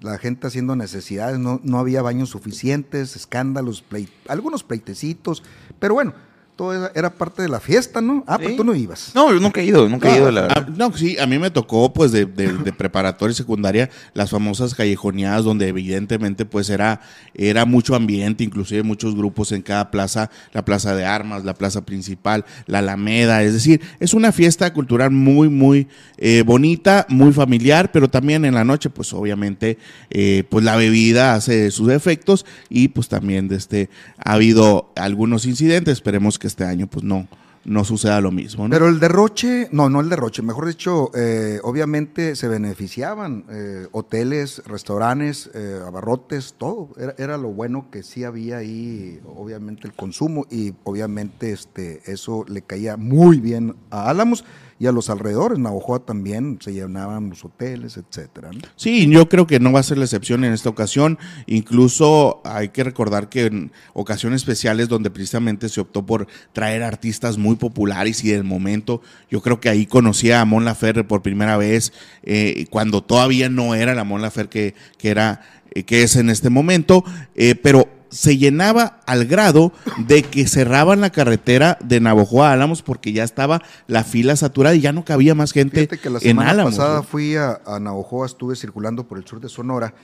La 0.00 0.18
gente 0.18 0.46
haciendo 0.46 0.76
necesidades, 0.76 1.38
no, 1.38 1.60
no 1.64 1.78
había 1.78 2.02
baños 2.02 2.30
suficientes, 2.30 3.16
escándalos, 3.16 3.84
algunos 4.28 4.62
pleitecitos. 4.62 5.42
Pero 5.80 5.94
bueno, 5.94 6.14
todo 6.58 6.74
era, 6.74 6.90
era 6.92 7.14
parte 7.14 7.40
de 7.40 7.48
la 7.48 7.60
fiesta, 7.60 8.00
¿no? 8.00 8.24
Ah, 8.26 8.36
pero 8.36 8.50
Sí. 8.50 8.56
tú 8.56 8.64
no 8.64 8.74
ibas. 8.74 9.12
No, 9.14 9.32
yo 9.32 9.38
nunca 9.38 9.60
he 9.60 9.64
ido, 9.64 9.88
nunca 9.88 10.12
he 10.12 10.16
ido, 10.18 10.28
la 10.32 10.40
Ah, 10.46 10.60
verdad. 10.60 10.68
no, 10.76 10.92
sí, 10.92 11.16
a 11.16 11.24
mí 11.24 11.38
me 11.38 11.52
tocó 11.52 11.92
pues 11.92 12.10
de, 12.10 12.26
de- 12.26 12.52
de 12.52 12.72
preparatoria 12.72 13.30
y 13.30 13.36
secundaria 13.36 13.90
las 14.12 14.30
famosas 14.30 14.74
callejoneadas 14.74 15.44
donde 15.44 15.68
evidentemente 15.68 16.44
pues 16.44 16.68
era, 16.68 17.00
era 17.32 17.64
mucho 17.64 17.94
ambiente, 17.94 18.42
inclusive 18.42 18.82
muchos 18.82 19.14
grupos 19.14 19.52
en 19.52 19.62
cada 19.62 19.92
plaza, 19.92 20.30
la 20.52 20.64
plaza 20.64 20.96
de 20.96 21.04
armas, 21.06 21.44
la 21.44 21.54
plaza 21.54 21.86
principal, 21.86 22.44
la 22.66 22.80
Alameda, 22.80 23.44
es 23.44 23.52
decir, 23.52 23.80
es 24.00 24.12
una 24.12 24.32
fiesta 24.32 24.72
cultural 24.72 25.12
muy, 25.12 25.48
muy 25.48 25.86
eh, 26.16 26.42
bonita, 26.44 27.06
muy 27.08 27.32
familiar, 27.32 27.92
pero 27.92 28.10
también 28.10 28.44
en 28.44 28.54
la 28.54 28.64
noche 28.64 28.90
pues 28.90 29.12
obviamente 29.12 29.78
eh, 30.10 30.42
pues 30.50 30.64
la 30.64 30.74
bebida 30.74 31.34
hace 31.34 31.70
sus 31.70 31.90
efectos 31.92 32.44
y 32.68 32.88
pues 32.88 33.06
también 33.08 33.46
de 33.46 33.54
este, 33.54 33.90
ha 34.18 34.32
habido 34.32 34.90
algunos 34.96 35.46
incidentes, 35.46 35.92
esperemos 35.92 36.36
que 36.36 36.47
este 36.48 36.64
año 36.64 36.86
pues 36.88 37.04
no, 37.04 37.28
no 37.64 37.84
suceda 37.84 38.20
lo 38.20 38.30
mismo. 38.30 38.68
Pero 38.68 38.88
el 38.88 38.98
derroche, 38.98 39.68
no, 39.72 39.88
no 39.88 40.00
el 40.00 40.08
derroche, 40.08 40.42
mejor 40.42 40.66
dicho, 40.66 41.10
eh, 41.14 41.60
obviamente 41.62 42.34
se 42.34 42.48
beneficiaban 42.48 43.44
eh, 43.50 43.86
hoteles, 43.92 44.62
restaurantes, 44.66 45.50
eh, 45.54 45.80
abarrotes, 45.86 46.54
todo. 46.58 46.90
Era, 46.98 47.14
era 47.18 47.36
lo 47.36 47.48
bueno 47.48 47.88
que 47.90 48.02
sí 48.02 48.24
había 48.24 48.58
ahí, 48.58 49.20
obviamente, 49.26 49.86
el 49.86 49.94
consumo 49.94 50.46
y 50.50 50.74
obviamente 50.84 51.52
este, 51.52 52.00
eso 52.10 52.44
le 52.48 52.62
caía 52.62 52.96
muy 52.96 53.38
bien 53.38 53.76
a 53.90 54.08
Álamos 54.08 54.44
y 54.78 54.86
a 54.86 54.92
los 54.92 55.10
alrededores. 55.10 55.58
Navajoa 55.58 56.00
también 56.00 56.58
se 56.60 56.72
llenaban 56.72 57.30
los 57.30 57.44
hoteles, 57.44 57.96
etcétera. 57.96 58.50
Sí, 58.76 59.08
yo 59.08 59.28
creo 59.28 59.46
que 59.46 59.60
no 59.60 59.72
va 59.72 59.80
a 59.80 59.82
ser 59.82 59.98
la 59.98 60.04
excepción 60.04 60.44
en 60.44 60.52
esta 60.52 60.68
ocasión. 60.68 61.18
Incluso 61.46 62.40
hay 62.44 62.68
que 62.70 62.84
recordar 62.84 63.28
que 63.28 63.46
en 63.46 63.72
ocasiones 63.92 64.42
especiales 64.42 64.88
donde 64.88 65.10
precisamente 65.10 65.68
se 65.68 65.80
optó 65.80 66.06
por 66.06 66.26
traer 66.52 66.82
artistas 66.82 67.38
muy 67.38 67.56
populares 67.56 68.24
y 68.24 68.30
del 68.30 68.44
momento, 68.44 69.02
yo 69.30 69.40
creo 69.40 69.60
que 69.60 69.68
ahí 69.68 69.86
conocí 69.86 70.30
a 70.30 70.44
Mon 70.44 70.64
Laferte 70.64 71.04
por 71.04 71.22
primera 71.22 71.56
vez, 71.56 71.92
eh, 72.22 72.66
cuando 72.70 73.02
todavía 73.02 73.48
no 73.48 73.74
era 73.74 73.94
la 73.94 74.04
Mon 74.04 74.22
Laferte 74.22 74.48
que, 74.48 74.74
que 74.96 75.10
era, 75.10 75.42
eh, 75.72 75.82
que 75.82 76.02
es 76.02 76.16
en 76.16 76.30
este 76.30 76.50
momento, 76.50 77.04
eh, 77.34 77.54
pero 77.54 77.97
se 78.10 78.36
llenaba 78.38 79.00
al 79.06 79.26
grado 79.26 79.72
de 79.98 80.22
que 80.22 80.46
cerraban 80.46 81.00
la 81.00 81.10
carretera 81.10 81.78
de 81.82 82.00
Navojoa 82.00 82.50
a 82.50 82.52
Álamos 82.52 82.82
porque 82.82 83.12
ya 83.12 83.24
estaba 83.24 83.62
la 83.86 84.04
fila 84.04 84.36
saturada 84.36 84.74
y 84.74 84.80
ya 84.80 84.92
no 84.92 85.04
cabía 85.04 85.34
más 85.34 85.52
gente 85.52 85.80
Fíjate 85.82 85.98
que 85.98 86.10
la 86.10 86.18
en 86.18 86.22
semana 86.22 86.50
Álamos. 86.50 86.76
pasada 86.76 86.96
¿no? 86.96 87.02
fui 87.02 87.36
a, 87.36 87.60
a 87.66 87.78
Navajoa, 87.80 88.26
estuve 88.26 88.56
circulando 88.56 89.06
por 89.06 89.18
el 89.18 89.26
sur 89.26 89.40
de 89.40 89.48
Sonora 89.48 89.94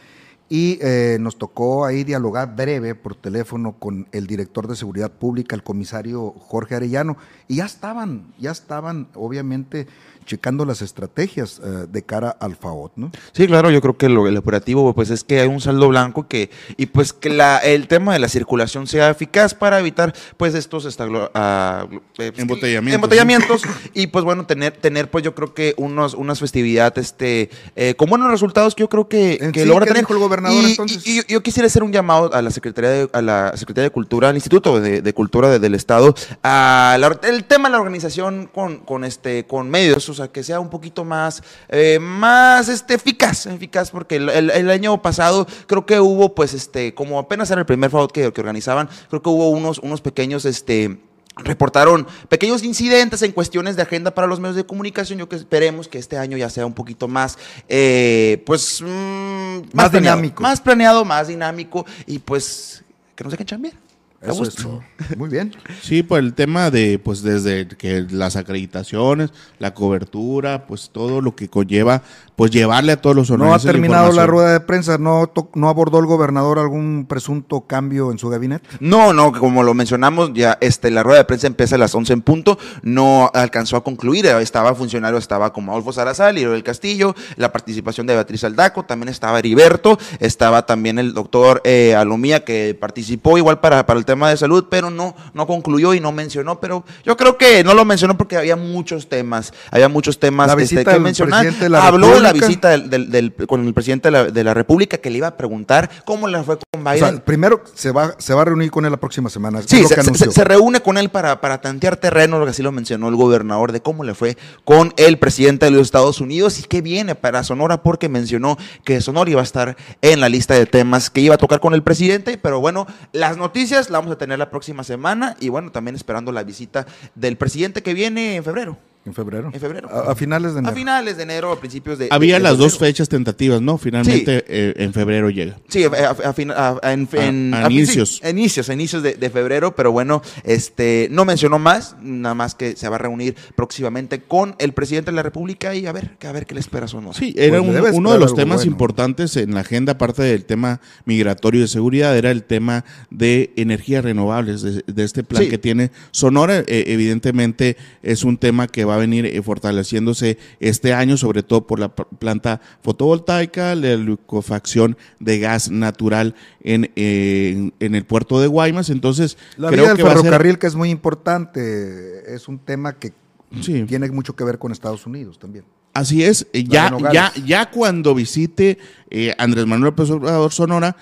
y 0.49 0.79
eh, 0.83 1.17
nos 1.21 1.39
tocó 1.39 1.85
ahí 1.85 2.05
dialogar 2.05 2.55
breve 2.55 2.95
por 2.95 3.15
teléfono 3.15 3.73
con 3.79 4.07
el 4.13 4.27
director 4.27 4.69
de 4.69 4.77
Seguridad 4.77 5.11
Pública, 5.11 5.57
el 5.57 5.63
comisario 5.63 6.35
Jorge 6.39 6.75
Arellano, 6.75 7.17
y 7.49 7.57
ya 7.57 7.65
estaban, 7.65 8.33
ya 8.39 8.51
estaban 8.51 9.09
obviamente 9.15 9.87
checando 10.25 10.65
las 10.65 10.83
estrategias 10.83 11.61
eh, 11.63 11.87
de 11.91 12.03
cara 12.03 12.31
al 12.31 12.57
FAOT, 12.57 12.93
¿no? 12.97 13.11
Sí, 13.33 13.47
claro, 13.47 13.71
yo 13.71 13.81
creo 13.81 13.97
que 13.97 14.09
lo, 14.09 14.27
el 14.27 14.37
operativo 14.37 14.95
pues 14.95 15.11
es 15.11 15.23
que 15.23 15.41
hay 15.41 15.49
un 15.49 15.61
saldo 15.61 15.89
blanco 15.89 16.29
que 16.29 16.51
y 16.77 16.87
pues 16.87 17.13
que 17.13 17.29
la, 17.29 17.59
el 17.59 17.89
tema 17.89 18.15
de 18.15 18.19
la 18.19 18.29
circulación 18.29 18.87
sea 18.87 19.11
eficaz 19.11 19.55
para 19.55 19.79
evitar 19.79 20.15
pues 20.37 20.55
estos 20.55 20.87
esta, 20.87 21.07
uh, 21.07 21.89
embotellamientos, 22.19 22.95
embotellamientos. 22.95 23.63
Y 23.93 24.07
pues 24.07 24.25
bueno 24.25 24.47
tener 24.47 24.73
tener 24.73 25.11
pues 25.11 25.25
yo 25.25 25.35
creo 25.35 25.53
que 25.53 25.75
unos 25.77 26.15
unas 26.15 26.41
festividades 26.41 27.07
este 27.07 27.51
eh, 27.77 27.95
con 27.95 28.09
buenos 28.09 28.31
resultados 28.31 28.75
que 28.75 28.81
yo 28.81 28.89
creo 28.89 29.09
que, 29.09 29.51
que 29.53 29.63
sí, 29.63 29.67
logra 29.67 29.85
¿qué 29.85 29.93
tener 29.93 30.07
el 30.09 30.19
gobernador 30.19 30.34
y, 30.43 30.71
entonces? 30.71 31.07
y- 31.07 31.21
y 31.21 31.23
yo 31.29 31.43
quisiera 31.43 31.67
hacer 31.67 31.83
un 31.83 31.93
llamado 31.93 32.33
a 32.35 32.43
la 32.43 32.51
Secretaría 32.51 32.91
de, 32.91 33.11
a 33.13 33.23
la 33.23 33.57
Secretaría 33.57 33.85
de 33.89 33.91
Cultura, 33.93 34.29
al 34.29 34.35
Instituto 34.37 34.81
de, 34.81 35.03
de 35.03 35.13
Cultura 35.15 35.49
de- 35.49 35.59
del 35.59 35.75
Estado, 35.75 36.15
a 36.43 36.97
la- 36.99 37.19
el 37.29 37.45
tema 37.45 37.69
de 37.69 37.73
la 37.73 37.79
organización 37.81 38.49
con, 38.53 38.79
con 38.79 39.05
este 39.05 39.47
con 39.47 39.71
medios, 39.71 40.09
o 40.09 40.15
sea, 40.15 40.29
que 40.29 40.43
sea 40.43 40.61
un 40.61 40.71
poquito 40.71 41.05
más 41.05 41.43
eh, 41.69 41.99
más 42.01 42.69
este 42.69 42.95
eficaz, 42.95 43.47
eficaz 43.47 43.91
porque 43.91 44.17
el, 44.17 44.29
el- 44.29 44.51
el 44.51 44.71
año 44.71 45.01
pasado 45.03 45.47
creo 45.67 45.87
que 45.87 46.01
hubo 46.01 46.35
pues 46.35 46.55
este 46.55 46.95
como 46.95 47.19
apenas 47.19 47.51
era 47.51 47.61
el 47.61 47.67
primer 47.67 47.91
FAUT 47.91 48.13
que, 48.13 48.33
que 48.33 48.41
organizaban, 48.41 48.89
creo 49.09 49.23
que 49.23 49.29
hubo 49.29 49.49
unos 49.51 49.79
unos 49.79 50.01
pequeños 50.01 50.45
este 50.45 50.99
reportaron 51.37 52.07
pequeños 52.29 52.63
incidentes 52.63 53.23
en 53.23 53.33
cuestiones 53.33 53.77
de 53.77 53.83
agenda 53.83 54.15
para 54.15 54.27
los 54.27 54.41
medios 54.41 54.57
de 54.57 54.65
comunicación. 54.65 55.19
Yo 55.19 55.29
que 55.29 55.37
esperemos 55.37 55.89
que 55.89 55.99
este 55.99 56.17
año 56.17 56.37
ya 56.37 56.51
sea 56.51 56.67
un 56.67 56.75
poquito 56.75 57.09
más, 57.09 57.39
eh, 57.69 58.43
pues, 58.47 58.81
mm, 58.83 59.59
Más 59.73 59.91
planeado, 59.91 60.17
dinámico. 60.17 60.43
Más 60.43 60.61
planeado, 60.61 61.05
más 61.05 61.29
dinámico 61.29 61.85
y 62.07 62.19
pues 62.19 62.85
que 63.17 63.25
nos 63.25 63.33
dejen 63.33 63.47
chambear. 63.47 63.84
A 64.25 64.31
Eso 64.31 64.43
es 64.43 64.55
gusto. 64.55 64.63
todo. 64.63 64.83
Muy 65.17 65.29
bien. 65.29 65.53
Sí, 65.83 66.03
pues 66.03 66.23
el 66.23 66.35
tema 66.35 66.71
de, 66.71 66.99
pues 66.99 67.23
desde 67.23 67.69
que 67.69 68.07
las 68.11 68.37
acreditaciones, 68.37 69.31
la 69.59 69.75
cobertura, 69.75 70.67
pues 70.67 70.91
todo 70.93 71.21
lo 71.21 71.37
que 71.37 71.49
conlleva, 71.49 72.03
pues 72.37 72.51
llevarle 72.51 72.93
a 72.93 73.01
todos 73.01 73.15
los 73.15 73.31
No 73.31 73.55
ha 73.55 73.59
terminado 73.59 74.13
la 74.13 74.27
rueda 74.27 74.53
de 74.53 74.61
prensa, 74.61 74.99
no, 74.99 75.31
no 75.55 75.69
abordó 75.69 75.99
el 75.99 76.07
gobernador 76.07 76.59
algún 76.59 77.07
presunto 77.09 77.63
cambio 77.63 78.11
en 78.11 78.19
su 78.19 78.29
gabinete. 78.29 78.69
No, 78.81 79.13
no, 79.13 79.33
como 79.33 79.63
lo 79.63 79.75
mencionamos, 79.75 80.33
ya 80.35 80.59
este, 80.61 80.91
la 80.91 81.03
rueda 81.03 81.19
de 81.19 81.25
prensa 81.25 81.47
empieza 81.47 81.77
a 81.77 81.79
las 81.79 81.95
11 81.95 82.13
en 82.13 82.23
punto, 82.23 82.59
no 82.83 83.31
alcanzó 83.35 83.77
a 83.77 83.85
concluir, 83.85 84.27
estaba 84.27 84.75
funcionario, 84.75 85.19
estaba 85.19 85.53
como 85.53 85.73
Adolfo 85.73 85.93
Salazar, 85.93 86.35
Liro 86.35 86.53
del 86.53 86.63
Castillo, 86.63 87.15
la 87.37 87.53
participación 87.53 88.07
de 88.07 88.15
Beatriz 88.15 88.45
Aldaco, 88.45 88.85
también 88.85 89.09
estaba 89.09 89.39
Heriberto, 89.39 89.99
estaba 90.19 90.67
también 90.67 90.99
el 90.99 91.15
doctor 91.15 91.61
eh, 91.65 91.95
Alomía 91.95 92.45
que 92.45 92.77
participó 92.79 93.39
igual 93.39 93.61
para, 93.61 93.87
para 93.87 93.99
el 93.99 94.05
tema 94.05 94.14
de 94.31 94.37
salud, 94.37 94.67
pero 94.71 94.91
no, 94.91 95.15
no 95.35 95.47
concluyó 95.47 95.95
y 95.95 96.01
no 96.01 96.13
mencionó, 96.13 96.61
pero 96.61 96.85
yo 97.05 97.17
creo 97.17 97.37
que 97.39 97.63
no 97.65 97.75
lo 97.75 97.85
mencionó 97.85 98.17
porque 98.17 98.37
había 98.37 98.57
muchos 98.57 99.09
temas, 99.09 99.53
había 99.71 99.89
muchos 99.89 100.19
temas 100.19 100.47
La 100.55 100.63
este, 100.63 100.85
que 100.85 100.99
mencionar. 100.99 101.53
de 101.55 101.69
la 101.69 101.87
Habló 101.87 102.09
de 102.09 102.21
la 102.21 102.33
República. 102.33 102.47
visita 102.47 102.69
del- 102.71 102.91
del- 102.91 103.11
del- 103.11 103.33
con 103.47 103.67
el 103.67 103.75
presidente 103.75 104.09
de 104.09 104.13
la, 104.13 104.25
de 104.25 104.45
la 104.45 104.55
República 104.55 104.99
que 104.99 105.11
le 105.11 105.19
iba 105.19 105.27
a 105.29 105.37
preguntar 105.37 105.91
cómo 106.05 106.29
le 106.29 106.43
fue 106.43 106.57
con 106.59 106.81
O 106.87 106.91
Biden. 106.91 106.99
sea, 107.15 107.25
primero 107.25 107.63
se 107.75 107.91
va, 107.91 108.15
se 108.19 108.35
va 108.35 108.43
a 108.43 108.45
reunir 108.47 108.71
con 108.71 108.85
él 108.85 108.91
la 108.91 108.97
próxima 108.99 109.29
semana. 109.31 109.61
Sí, 109.67 109.85
se, 109.85 110.45
reúne 110.45 110.81
con 110.81 110.99
él 110.99 111.09
para, 111.11 111.41
para 111.41 111.61
tantear 111.61 111.97
terreno, 111.97 112.39
lo 112.39 112.45
que 112.45 112.51
así 112.51 112.63
lo 112.63 112.73
mencionó 112.73 113.09
el 113.09 113.17
gobernador, 113.17 113.73
de 113.73 113.81
cómo 113.81 114.05
le 114.05 114.15
fue 114.15 114.37
con 114.65 114.93
el 114.97 115.19
presidente 115.19 115.67
de 115.67 115.73
los 115.73 115.83
Estados 115.83 116.21
Unidos 116.21 116.59
y 116.59 116.63
qué 116.65 116.83
viene 116.83 117.15
para 117.15 117.43
Sonora, 117.45 117.83
porque 117.83 118.09
mencionó 118.09 118.57
que 118.85 119.01
Sonora 119.01 119.31
iba 119.31 119.41
a 119.41 119.45
estar 119.45 119.77
en 120.03 120.21
la 120.21 120.29
lista 120.29 120.55
de 120.55 120.67
temas 120.67 121.11
que 121.11 121.21
iba 121.21 121.35
a 121.35 121.39
tocar 121.39 121.61
con 121.61 121.75
el 121.75 121.83
presidente. 121.83 122.39
Pero 122.39 122.61
bueno, 122.61 122.87
las 123.13 123.37
noticias 123.37 123.91
las 123.91 124.04
vamos 124.05 124.17
a 124.17 124.19
tener 124.19 124.39
la 124.39 124.51
próxima 124.51 124.85
semana 124.85 125.35
y 125.41 125.49
bueno, 125.49 125.73
también 125.73 125.97
esperando 125.97 126.31
la 126.31 126.43
visita 126.43 126.87
del 127.15 127.39
presidente 127.39 127.83
que 127.83 127.95
viene 127.95 128.37
en 128.37 128.45
febrero. 128.45 128.77
En 129.07 129.13
febrero. 129.15 129.51
En 129.53 129.61
febrero. 129.61 129.89
A, 129.91 130.13
a 130.13 130.15
finales 130.15 130.55
de 130.55 130.61
enero. 130.61 130.73
A 130.73 130.75
finales 130.75 131.17
de 131.17 131.23
enero, 131.25 131.53
a 131.53 131.61
principios 131.61 131.99
de. 131.99 132.09
Había 132.11 132.35
de- 132.35 132.41
de 132.41 132.45
las 132.45 132.59
dos 132.59 132.79
fechas 132.79 133.09
tentativas, 133.09 133.61
¿no? 133.61 133.77
Finalmente 133.79 134.45
eh, 134.49 134.75
en 134.77 134.93
febrero 134.95 135.29
llega. 135.31 135.57
Sí, 135.69 135.85
a, 135.85 137.71
inicios. 137.71 138.17
sí, 138.17 138.27
a 138.27 138.31
inicios, 138.31 138.69
inicios 138.69 139.03
de, 139.03 139.15
de 139.15 139.31
febrero, 139.31 139.75
pero 139.75 139.93
bueno, 139.93 140.23
este 140.45 141.09
no 141.11 141.25
mencionó 141.25 141.59
más, 141.59 141.97
nada 142.03 142.35
más 142.35 142.55
que 142.55 142.77
se 142.77 142.89
va 142.89 142.97
a 142.97 142.99
reunir 142.99 143.35
próximamente 143.57 144.23
con 144.23 144.55
el 144.59 144.73
presidente 144.73 145.11
de 145.11 145.17
la 145.17 145.23
República 145.23 145.75
y 145.75 145.87
a 145.87 145.93
ver, 145.93 146.17
a 146.27 146.33
ver 146.33 146.47
qué 146.47 146.55
le 146.55 146.61
espera 146.61 146.89
su 146.89 146.99
honor. 146.99 147.15
Sí, 147.15 147.35
era 147.37 147.59
Pues 147.63 147.71
un- 147.91 147.95
uno 147.97 148.13
de 148.13 148.19
los 148.19 148.35
temas 148.35 148.59
bueno. 148.59 148.73
importantes 148.73 149.37
en 149.37 149.55
la 149.55 149.61
agenda, 149.61 149.93
aparte 149.93 150.23
del 150.23 150.45
tema 150.45 150.81
migratorio 151.05 151.61
y 151.61 151.63
de 151.63 151.69
seguridad, 151.69 152.17
era 152.17 152.31
el 152.31 152.43
tema 152.45 152.85
de 153.11 153.53
energías 153.57 154.05
renovables, 154.05 154.63
de, 154.63 154.83
de 154.87 155.05
este 155.05 155.23
plan 155.25 155.43
Sí. 155.45 155.49
que 155.51 155.59
tiene 155.59 155.91
Sonora. 156.11 156.59
Eh, 156.67 156.85
evidentemente 156.89 157.77
es 158.03 158.25
un 158.25 158.37
tema 158.39 158.67
que 158.69 158.85
va 158.85 158.94
a 158.95 158.99
venir 158.99 159.27
eh, 159.27 159.43
fortaleciéndose 159.43 160.39
este 160.61 160.93
año, 160.95 161.17
sobre 161.17 161.43
todo 161.43 161.67
por 161.67 161.79
la 161.79 161.95
planta 161.95 162.61
fotovoltaica, 162.83 163.75
la 163.75 163.97
liquefacción 163.97 164.97
de 165.21 165.39
gas 165.39 165.71
natural 165.71 166.35
en, 166.63 166.91
eh, 166.97 167.71
en, 167.81 167.95
el 167.95 168.05
puerto 168.05 168.41
de 168.41 168.47
Guaymas. 168.47 168.91
Entonces, 168.91 169.37
La 169.57 169.69
creo 169.69 169.83
vía 169.83 169.89
del 169.89 169.97
que 169.97 170.03
va 170.03 170.11
a 170.11 170.13
ser- 170.15 170.23
ferrocarril, 170.23 170.59
que 170.59 170.67
es 170.67 170.75
muy 170.75 170.91
importante, 170.91 172.35
es 172.35 172.49
un 172.49 172.59
tema 172.59 172.95
que 172.99 173.13
Sí. 173.61 173.85
tiene 173.85 174.11
mucho 174.11 174.35
que 174.35 174.43
ver 174.45 174.59
con 174.59 174.73
Estados 174.73 175.07
Unidos 175.07 175.39
también. 175.39 175.65
Así 175.95 176.25
es, 176.25 176.49
eh, 176.53 176.65
ya, 176.65 176.91
ya, 177.15 177.33
ya 177.47 177.71
cuando 177.71 178.15
visite 178.17 178.79
eh, 179.11 179.33
Andrés 179.39 179.65
Manuel 179.67 179.91
López 179.91 180.11
Obrador 180.11 180.53
Sonora, 180.53 180.97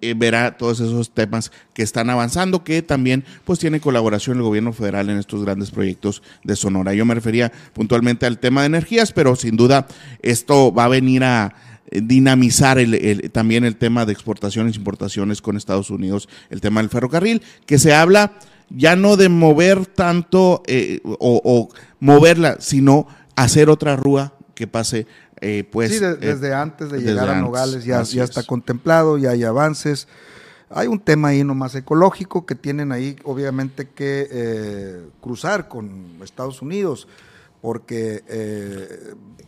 eh, 0.00 0.14
verá 0.16 0.56
todos 0.56 0.78
esos 0.78 1.10
temas 1.10 1.50
que 1.74 1.82
están 1.82 2.10
avanzando, 2.10 2.62
que 2.62 2.80
también 2.80 3.24
pues 3.44 3.58
tiene 3.58 3.80
colaboración 3.80 4.36
el 4.36 4.44
gobierno 4.44 4.72
federal 4.72 5.10
en 5.10 5.18
estos 5.18 5.42
grandes 5.44 5.72
proyectos 5.72 6.22
de 6.44 6.54
Sonora. 6.54 6.94
Yo 6.94 7.04
me 7.04 7.14
refería 7.14 7.50
puntualmente 7.72 8.24
al 8.24 8.38
tema 8.38 8.60
de 8.60 8.68
energías, 8.68 9.12
pero 9.12 9.34
sin 9.34 9.56
duda 9.56 9.88
esto 10.22 10.72
va 10.72 10.84
a 10.84 10.88
venir 10.88 11.24
a 11.24 11.52
dinamizar 11.90 12.78
el- 12.78 12.94
el- 12.94 13.30
también 13.32 13.64
el 13.64 13.76
tema 13.76 14.06
de 14.06 14.12
exportaciones, 14.12 14.76
importaciones 14.76 15.42
con 15.42 15.56
Estados 15.56 15.90
Unidos, 15.90 16.28
el 16.50 16.60
tema 16.60 16.80
del 16.80 16.90
ferrocarril, 16.90 17.42
que 17.66 17.78
se 17.78 17.94
habla 17.94 18.32
ya 18.70 18.96
no 18.96 19.16
de 19.16 19.28
mover 19.28 19.86
tanto 19.86 20.62
eh, 20.66 21.00
o, 21.04 21.40
o 21.44 21.68
moverla, 22.00 22.56
sino 22.60 23.06
hacer 23.36 23.68
otra 23.70 23.96
rúa 23.96 24.34
que 24.56 24.66
pase, 24.66 25.06
eh, 25.40 25.62
pues. 25.70 25.92
sí, 25.92 25.98
de- 26.00 26.12
eh, 26.12 26.16
desde 26.16 26.52
antes 26.52 26.90
de 26.90 26.98
llegar 26.98 27.28
a 27.28 27.40
Nogales 27.40 27.84
ya, 27.84 28.02
ya 28.02 28.24
es. 28.24 28.30
está 28.30 28.42
contemplado, 28.42 29.18
ya 29.18 29.30
hay 29.30 29.44
avances. 29.44 30.08
Hay 30.70 30.88
un 30.88 30.98
tema 30.98 31.28
ahí 31.28 31.44
nomás 31.44 31.76
ecológico 31.76 32.44
que 32.44 32.56
tienen 32.56 32.90
ahí 32.90 33.14
obviamente 33.22 33.86
que 33.88 34.26
eh, 34.28 35.06
cruzar 35.20 35.68
con 35.68 36.18
Estados 36.24 36.60
Unidos, 36.60 37.06
porque 37.60 38.24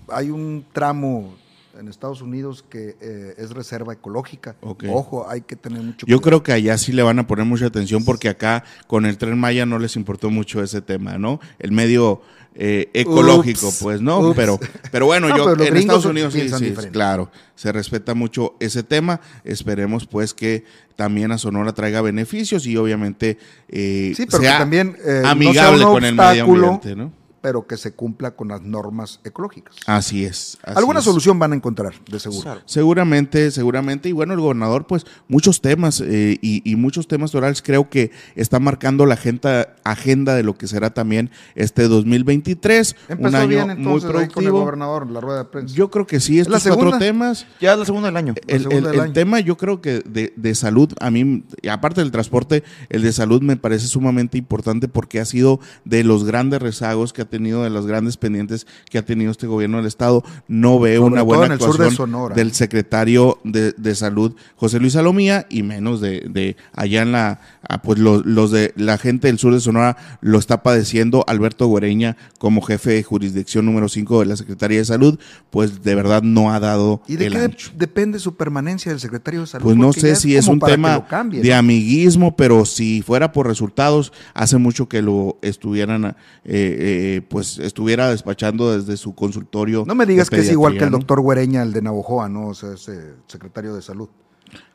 hay 0.09 0.31
un 0.31 0.65
tramo 0.73 1.35
en 1.79 1.89
Estados 1.89 2.23
Unidos 2.23 2.65
que 2.69 2.97
eh, 3.01 3.35
es 3.39 3.51
reserva 3.51 3.93
ecológica. 3.93 4.57
Ojo, 4.61 5.29
hay 5.29 5.43
que 5.43 5.57
tener 5.57 5.81
mucho 5.83 6.07
Yo 6.07 6.19
cuidado. 6.19 6.21
creo 6.23 6.43
que 6.43 6.53
allá 6.53 6.77
sí 6.79 6.93
le 6.93 7.03
van 7.03 7.19
a 7.19 7.27
poner 7.27 7.45
mucha 7.45 7.67
atención 7.67 8.05
porque 8.05 8.29
acá 8.29 8.65
con 8.87 9.07
el 9.07 9.19
tren 9.19 9.39
Maya 9.39 9.67
no 9.67 9.79
les 9.79 9.97
importó 9.97 10.31
mucho 10.31 10.63
ese 10.63 10.81
tema, 10.81 11.19
¿no? 11.19 11.41
El 11.59 11.73
medio 11.73 12.21
eh, 12.55 12.91
ecológico, 12.93 13.69
Ups, 13.69 13.79
pues, 13.81 14.01
¿no? 14.01 14.19
ups. 14.21 14.37
Pero, 14.37 14.59
pero 14.91 15.07
bueno, 15.07 15.29
No, 15.29 15.37
yo 15.37 15.45
pero 15.57 15.65
en 15.65 15.77
Estados 15.77 16.05
Unidos 16.07 16.35
sí, 16.35 16.49
sí, 16.49 16.75
claro, 16.91 17.31
se 17.55 17.71
respeta 17.71 18.15
mucho 18.15 18.57
ese 18.59 18.83
tema. 18.83 19.21
Esperemos 19.45 20.07
pues 20.07 20.35
que 20.35 20.65
también 20.97 21.31
a 21.31 21.39
Sonora 21.39 21.73
traiga 21.73 22.01
beneficios 22.03 22.67
y 22.67 22.77
obviamente 22.77 23.39
eh, 23.69 24.13
Sí, 24.17 24.27
pero 24.27 24.43
que 24.43 24.49
también 24.49 24.97
eh, 25.05 25.19
no 25.19 25.21
sea 25.23 25.31
amigable 25.31 25.85
un 25.85 25.93
con 25.93 26.05
el 26.05 26.15
medio 26.17 26.45
ambiente, 26.45 26.97
¿no? 26.97 27.13
Pero 27.41 27.67
que 27.67 27.77
se 27.77 27.93
cumpla 27.93 28.33
con 28.33 28.49
las 28.49 28.63
normas 28.63 29.21
ecológicas. 29.25 29.77
Así 29.87 30.25
es. 30.25 30.59
así 30.63 30.79
Alguna 30.79 30.99
es. 30.99 31.05
solución 31.05 31.39
van 31.39 31.53
a 31.53 31.57
encontrar, 31.57 31.95
de 32.11 32.19
seguro. 32.21 32.43
Claro. 32.43 32.61
Seguramente, 32.67 33.51
seguramente. 33.51 34.09
Y 34.09 34.13
bueno, 34.13 34.35
el 34.35 34.41
gobernador, 34.41 34.87
pues, 34.87 35.07
muchos 35.29 35.61
temas 35.61 36.01
eh, 36.01 36.39
y, 36.43 36.63
y 36.71 36.77
muchos 36.77 37.07
temas 37.09 37.35
orales 37.35 37.63
creo 37.63 37.89
que 37.91 38.11
está 38.35 38.59
marcando 38.59 39.07
la 39.07 39.15
agenda, 39.15 39.77
agenda 39.85 40.35
de 40.35 40.43
lo 40.43 40.57
que 40.57 40.67
será 40.67 40.91
también 40.95 41.31
este 41.55 41.89
2023. 41.89 42.97
Empezó 43.09 43.29
un 43.29 43.35
año 43.35 43.49
bien 43.49 43.67
muy 43.67 43.77
entonces 43.77 44.11
con 44.11 44.21
el 44.23 44.29
productivo. 44.31 44.61
gobernador, 44.61 45.11
la 45.11 45.21
rueda 45.21 45.39
de 45.39 45.45
prensa. 45.47 45.75
Yo 45.75 45.91
creo 45.91 46.07
que 46.07 46.21
sí, 46.21 46.37
la 46.37 46.43
estos 46.43 46.63
cuatro 46.65 46.77
segunda? 46.79 46.99
temas. 46.99 47.47
Ya 47.61 47.73
es 47.73 47.79
la 47.79 47.85
segunda 47.85 48.09
del 48.09 48.17
año. 48.17 48.35
El, 48.47 48.63
segunda 48.63 48.77
el- 48.79 48.85
del 48.85 48.95
el 48.95 49.01
año. 49.01 49.13
tema, 49.13 49.41
yo 49.41 49.57
creo 49.57 49.81
que 49.81 50.01
de, 50.01 50.33
de 50.37 50.55
salud, 50.55 50.93
a 51.01 51.11
mí, 51.11 51.45
aparte 51.71 52.01
del 52.01 52.11
transporte, 52.11 52.65
el 52.89 53.03
de 53.03 53.13
salud 53.13 53.43
me 53.43 53.57
parece 53.57 53.87
sumamente 53.87 54.39
importante 54.39 54.89
porque 54.89 55.21
ha 55.21 55.25
sido 55.25 55.61
de 55.85 56.05
los 56.05 56.25
grandes 56.25 56.61
rezagos 56.63 57.13
que 57.13 57.23
ha 57.23 57.28
tenido, 57.29 57.63
de 57.63 57.71
los 57.71 57.87
grandes 57.87 58.17
pendientes 58.17 58.67
que 58.91 58.99
ha 58.99 59.05
tenido 59.05 59.31
este 59.31 59.47
gobierno 59.47 59.79
del 59.79 59.87
Estado. 59.87 60.25
No 60.49 60.79
veo 60.81 61.03
Sobre 61.03 61.13
una 61.13 61.23
buena 61.23 61.49
de 61.49 61.55
actuación 61.55 62.35
del 62.35 62.53
secretario 62.53 63.39
de, 63.45 63.73
de 63.73 63.95
Salud, 63.95 64.35
José 64.57 64.81
Luis 64.81 64.95
Salomía, 64.95 65.47
y 65.49 65.63
menos 65.63 66.01
de, 66.01 66.21
de 66.29 66.57
allá 66.73 67.03
en 67.03 67.13
la, 67.13 67.41
ah, 67.69 67.83
pues 67.83 67.99
los, 67.99 68.25
los 68.27 68.51
de 68.51 68.73
la 68.77 68.99
gente 68.99 69.29
del 69.29 69.39
sur 69.39 69.53
de 69.55 69.61
Sonora 69.61 69.97
lo 70.21 70.39
está 70.39 70.63
padeciendo. 70.63 71.25
Alberto 71.27 71.71
Guereña, 71.73 72.17
como 72.39 72.63
jefe 72.63 72.91
de 72.93 73.03
jurisdicción 73.03 73.67
número 73.67 73.89
5 73.89 74.21
de 74.21 74.27
la 74.27 74.37
Secretaría 74.37 74.79
de 74.79 74.85
Salud, 74.85 75.19
pues 75.51 75.83
de 75.83 75.95
verdad 75.95 76.23
no 76.23 76.53
ha 76.53 76.61
dado 76.61 77.03
¿Y 77.07 77.17
de 77.17 77.27
el 77.27 77.33
qué 77.33 77.39
ancho. 77.39 77.71
depende 77.77 78.19
su 78.19 78.37
permanencia 78.37 78.91
del 78.91 79.01
secretario 79.01 79.41
de 79.41 79.47
salud? 79.47 79.65
Pues 79.65 79.77
no 79.77 79.93
sé 79.93 80.17
si 80.17 80.37
es 80.37 80.47
un 80.47 80.61
tema 80.61 81.07
cambie, 81.07 81.41
de 81.41 81.51
¿no? 81.51 81.57
amiguismo, 81.57 82.37
pero 82.37 82.65
si 82.65 83.03
fuera 83.03 83.33
por 83.33 83.47
resultados, 83.47 84.13
hace 84.35 84.57
mucho 84.59 84.89
que 84.89 85.03
lo 85.03 85.39
estuvieran, 85.43 86.05
eh, 86.05 86.15
eh, 86.45 87.18
pues 87.21 87.59
estuviera 87.59 88.11
despachando 88.11 88.77
desde 88.77 88.97
su 88.97 89.15
consultorio. 89.15 89.85
No 89.87 89.95
me 89.95 90.07
digas 90.07 90.31
que 90.31 90.41
es 90.41 90.51
igual 90.51 90.77
que 90.79 90.85
el 90.85 90.91
doctor 90.91 91.21
Güereña, 91.21 91.63
el 91.63 91.73
de 91.73 91.83
Navojoa, 91.83 92.29
¿no? 92.29 92.49
O 92.49 92.55
sea, 92.55 92.75
ese 92.75 93.15
secretario 93.27 93.75
de 93.75 93.83
salud. 93.83 94.09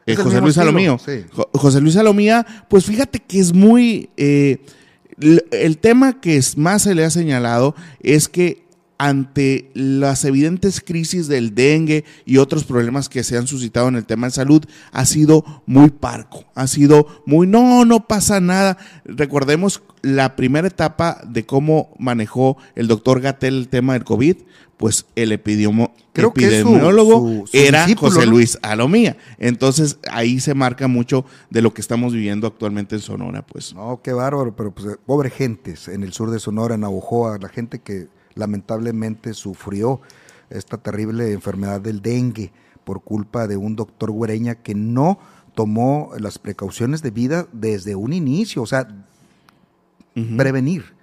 Eh, 0.06 0.16
José 0.16 0.42
Luis 0.42 0.56
sí. 1.04 1.26
Jo- 1.32 1.50
José 1.54 1.80
Luis 1.82 1.94
Salomía, 1.96 2.46
pues 2.70 2.86
fíjate 2.86 3.20
que 3.20 3.40
es 3.40 3.54
muy... 3.54 4.10
eh, 4.18 4.62
el 5.52 5.78
tema 5.78 6.20
que 6.20 6.38
es- 6.38 6.58
más 6.58 6.82
se 6.84 6.96
le 6.96 7.06
ha 7.06 7.10
señalado 7.10 7.76
es 8.02 8.28
que 8.28 8.63
ante 9.08 9.70
las 9.74 10.24
evidentes 10.24 10.80
crisis 10.80 11.28
del 11.28 11.54
dengue 11.54 12.06
y 12.26 12.38
otros 12.38 12.64
problemas 12.64 13.10
que 13.10 13.24
se 13.24 13.38
han 13.38 13.48
suscitado 13.48 13.90
en 13.90 13.96
el 13.96 14.06
tema 14.06 14.28
de 14.28 14.32
salud, 14.32 14.64
ha 14.94 15.06
sido 15.06 15.44
muy 15.66 15.90
parco, 15.90 16.46
ha 16.56 16.68
sido 16.68 17.08
muy, 17.26 17.46
no, 17.46 17.84
no 17.84 18.08
pasa 18.08 18.40
nada. 18.40 18.78
Recordemos 19.04 19.84
la 20.02 20.38
primera 20.38 20.68
etapa 20.70 21.20
de 21.28 21.46
cómo 21.46 21.90
manejó 22.00 22.58
el 22.76 22.88
doctor 22.88 23.20
Gatel 23.20 23.56
el 23.58 23.68
tema 23.68 23.92
del 23.94 24.06
COVID, 24.06 24.38
pues 24.78 25.06
el 25.18 25.32
epidiomo- 25.34 25.92
Creo 26.14 26.34
que 26.34 26.46
es 26.46 26.62
su- 26.62 26.68
epidemiólogo 26.70 27.20
su- 27.20 27.48
su 27.48 27.58
era 27.58 27.86
José. 27.98 28.26
Luis 28.26 28.58
Alomía. 28.62 29.18
Entonces 29.38 29.98
ahí 30.12 30.40
se 30.40 30.54
marca 30.54 30.88
mucho 30.88 31.26
de 31.50 31.62
lo 31.62 31.74
que 31.74 31.82
estamos 31.82 32.14
viviendo 32.14 32.48
actualmente 32.48 32.96
en 32.96 33.02
Sonora, 33.02 33.46
pues. 33.46 33.74
No, 33.76 34.00
qué 34.02 34.14
bárbaro, 34.14 34.56
pero 34.56 34.72
pues 34.74 34.98
pobre 35.06 35.30
gentes 35.30 35.90
en 35.90 36.04
el 36.04 36.14
sur 36.14 36.32
de 36.32 36.40
Sonora, 36.40 36.76
en 36.76 36.82
Navojoa, 36.82 37.38
la 37.40 37.50
gente 37.50 37.80
que 37.80 38.08
lamentablemente 38.36 39.34
sufrió 39.34 40.02
esta 40.50 40.78
terrible 40.78 41.32
enfermedad 41.32 41.82
del 41.82 42.02
dengue 42.02 42.52
por 42.84 43.02
culpa 43.02 43.48
de 43.48 43.58
un 43.58 43.76
doctor 43.76 44.12
Güereña 44.12 44.56
que 44.56 44.76
no 44.76 45.20
tomó 45.56 46.12
las 46.20 46.40
precauciones 46.40 47.02
de 47.02 47.12
vida 47.12 47.48
desde 47.52 47.96
un 47.96 48.14
inicio, 48.14 48.62
o 48.62 48.66
sea, 48.66 48.88
prevenir. 50.38 50.94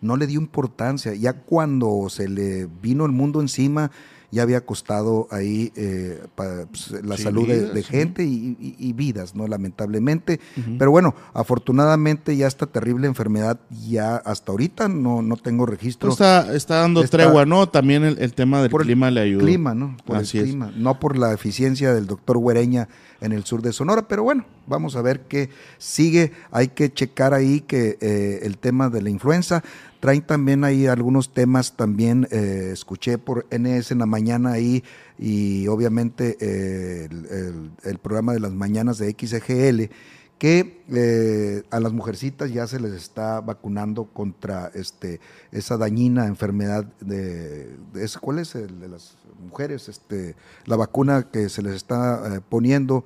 No 0.00 0.16
le 0.16 0.26
dio 0.26 0.40
importancia. 0.40 1.14
Ya 1.14 1.32
cuando 1.32 2.08
se 2.10 2.28
le 2.28 2.66
vino 2.66 3.06
el 3.06 3.12
mundo 3.12 3.40
encima, 3.40 3.90
ya 4.30 4.42
había 4.42 4.60
costado 4.66 5.28
ahí 5.30 5.72
eh, 5.76 6.22
pa- 6.34 6.66
pues, 6.70 6.90
la 7.04 7.16
Sí, 7.16 7.22
salud 7.22 7.46
de, 7.46 7.54
vidas, 7.60 7.74
de 7.74 7.82
sí. 7.82 7.88
gente 7.90 8.24
y, 8.24 8.56
y- 8.60 8.76
y 8.78 8.92
vidas, 8.92 9.34
¿no? 9.34 9.46
Lamentablemente. 9.48 10.40
Pero 10.78 10.90
bueno, 10.90 11.14
afortunadamente 11.34 12.36
ya 12.36 12.46
esta 12.46 12.66
terrible 12.66 13.06
enfermedad, 13.06 13.58
ya 13.88 14.16
hasta 14.16 14.52
ahorita 14.52 14.88
no, 14.88 15.22
no 15.22 15.36
tengo 15.36 15.64
registro. 15.66 16.08
Pues 16.10 16.14
está, 16.20 16.54
está 16.54 16.76
dando 16.80 17.02
Está- 17.02 17.18
tregua, 17.18 17.46
¿no? 17.46 17.68
También 17.68 18.04
el, 18.04 18.18
el 18.18 18.34
tema 18.34 18.60
del 18.62 18.70
por 18.70 18.82
el 18.82 18.86
clima 18.88 19.10
le 19.10 19.20
ayuda. 19.20 19.42
clima, 19.42 19.74
¿no? 19.74 19.96
Por 20.04 20.16
Así 20.16 20.38
el 20.38 20.44
es. 20.44 20.50
clima, 20.50 20.72
no 20.76 21.00
por 21.00 21.16
la 21.16 21.32
eficiencia 21.32 21.94
del 21.94 22.06
doctor 22.06 22.38
Güereña 22.38 22.88
en 23.20 23.32
el 23.32 23.44
sur 23.44 23.62
de 23.62 23.72
Sonora, 23.72 24.06
pero 24.08 24.22
bueno, 24.22 24.44
vamos 24.66 24.94
a 24.96 25.02
ver 25.02 25.20
qué 25.22 25.48
sigue. 25.78 26.32
Hay 26.50 26.68
que 26.68 26.92
checar 26.92 27.32
ahí 27.32 27.60
que 27.60 27.96
eh, 28.00 28.40
el 28.42 28.58
tema 28.58 28.90
de 28.90 29.00
la 29.02 29.08
influenza. 29.10 29.64
Traen 30.00 30.22
también 30.22 30.62
ahí 30.64 30.86
algunos 30.86 31.32
temas, 31.32 31.76
también 31.76 32.28
eh, 32.30 32.70
escuché 32.72 33.18
por 33.18 33.46
NS 33.50 33.92
en 33.92 33.98
la 33.98 34.06
mañana 34.06 34.52
ahí 34.52 34.84
y 35.18 35.66
obviamente 35.68 36.36
eh, 36.40 37.08
el, 37.10 37.70
el- 37.82 37.98
programa 37.98 38.32
de 38.34 38.40
las 38.40 38.52
mañanas 38.52 38.98
de 38.98 39.10
XGL 39.18 39.90
que 40.38 40.82
eh, 40.92 41.62
a 41.70 41.80
las 41.80 41.92
mujercitas 41.94 42.52
ya 42.52 42.66
se 42.66 42.78
les 42.78 42.92
está 42.92 43.40
vacunando 43.40 44.04
contra 44.04 44.70
este 44.74 45.18
esa 45.50 45.78
dañina 45.78 46.26
enfermedad 46.26 46.84
de, 47.00 47.74
de 47.94 48.10
¿cuál 48.20 48.40
es 48.40 48.54
el 48.54 48.78
de 48.78 48.88
las 48.88 49.16
mujeres? 49.42 49.88
Este 49.88 50.36
la 50.66 50.76
vacuna 50.76 51.28
que 51.30 51.48
se 51.48 51.62
les 51.62 51.74
está 51.74 52.36
eh, 52.36 52.40
poniendo 52.46 53.04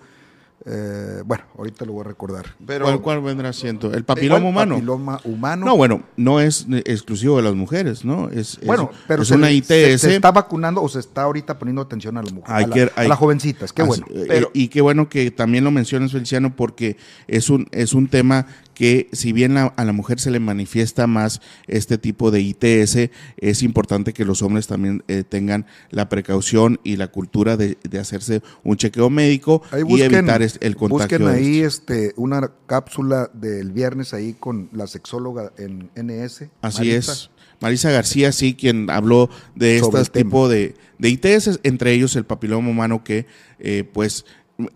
eh, 0.67 1.23
bueno, 1.25 1.45
ahorita 1.57 1.85
lo 1.87 1.93
voy 1.93 2.03
a 2.03 2.09
recordar. 2.09 2.45
Pero, 2.67 2.85
¿Cuál, 2.85 3.01
cuál 3.01 3.21
vendrá 3.23 3.53
siendo? 3.53 3.93
¿El 3.95 4.05
papiloma 4.05 4.41
¿Cuál? 4.41 4.51
humano? 4.51 4.75
Papiloma 4.75 5.21
humano. 5.25 5.67
No, 5.67 5.77
bueno, 5.77 6.03
no 6.17 6.39
es 6.41 6.67
eh, 6.71 6.83
exclusivo 6.85 7.39
de 7.39 7.43
las 7.45 7.55
mujeres, 7.55 8.05
¿no? 8.05 8.29
Es, 8.29 8.59
es- 8.61 8.67
bueno, 8.67 8.91
pero 9.09 9.23
es 9.23 9.29
se, 9.29 9.35
una 9.37 9.51
ITS. 9.51 9.67
se- 9.69 9.99
se 9.99 10.15
está 10.17 10.31
vacunando 10.33 10.83
o 10.83 10.89
se 10.89 10.99
está 11.01 11.23
ahorita 11.23 11.59
poniendo 11.59 11.81
atención 11.81 12.19
a 12.19 12.23
las 12.23 12.33
mujeres, 12.33 12.55
Hay 12.57 12.65
a, 12.65 12.67
la- 12.69 12.75
que- 12.75 12.83
a 12.83 12.91
hay- 12.97 13.09
las 13.09 13.19
jovencitas, 13.19 13.73
qué 13.73 13.83
Así- 13.83 13.89
bueno. 13.89 14.07
eh, 14.11 14.25
Pero- 14.29 14.51
y 14.53 14.69
qué 14.69 14.81
bueno 14.83 15.09
que 15.09 15.31
también 15.31 15.65
lo 15.65 15.71
mencionas, 15.71 16.13
Feliciano, 16.13 16.55
porque 16.55 16.97
es 17.27 17.49
un, 17.49 17.67
es 17.73 17.95
un 17.95 18.09
tema 18.09 18.47
que 18.81 19.11
si 19.13 19.35
bien 19.35 19.53
la- 19.53 19.67
a 19.77 19.85
la 19.85 19.93
mujer 19.93 20.21
se 20.21 20.31
le 20.31 20.41
manifiesta 20.41 21.07
más 21.07 21.43
este 21.67 21.99
tipo 21.99 22.31
de 22.31 22.41
ITS, 22.41 23.11
es 23.37 23.63
importante 23.63 24.15
que 24.15 24.25
los 24.25 24.41
hombres 24.41 24.69
también 24.69 25.05
eh, 25.07 25.23
tengan 25.23 25.67
la 25.91 26.09
precaución 26.09 26.81
y 26.83 26.97
la 26.97 27.09
cultura 27.09 27.59
de, 27.59 27.77
de 27.87 27.99
hacerse 27.99 28.41
un 28.65 28.79
chequeo 28.79 29.11
médico 29.11 29.61
y 29.99 30.01
evitar 30.01 30.41
es- 30.41 30.57
el 30.63 30.77
contagio. 30.77 31.19
Busquen 31.19 31.29
ahí 31.29 31.61
este, 31.61 32.15
una 32.17 32.51
cápsula 32.65 33.31
del 33.35 33.71
viernes 33.71 34.15
ahí 34.15 34.33
con 34.33 34.71
la 34.73 34.87
sexóloga 34.87 35.53
en 35.59 35.91
NS. 35.95 36.49
Así 36.63 36.91
es. 36.91 37.31
Marisa 37.61 37.91
García, 37.91 38.33
sí, 38.33 38.55
quien 38.55 38.89
habló 38.89 39.29
de 39.55 39.77
este 39.77 40.23
tipo 40.23 40.49
de, 40.49 40.75
de 40.99 41.09
ITS, 41.11 41.61
entre 41.65 41.93
ellos 41.93 42.17
el 42.17 42.25
papiloma 42.25 42.71
humano 42.71 43.05
que, 43.05 43.27
eh, 43.59 43.85
pues, 43.93 44.25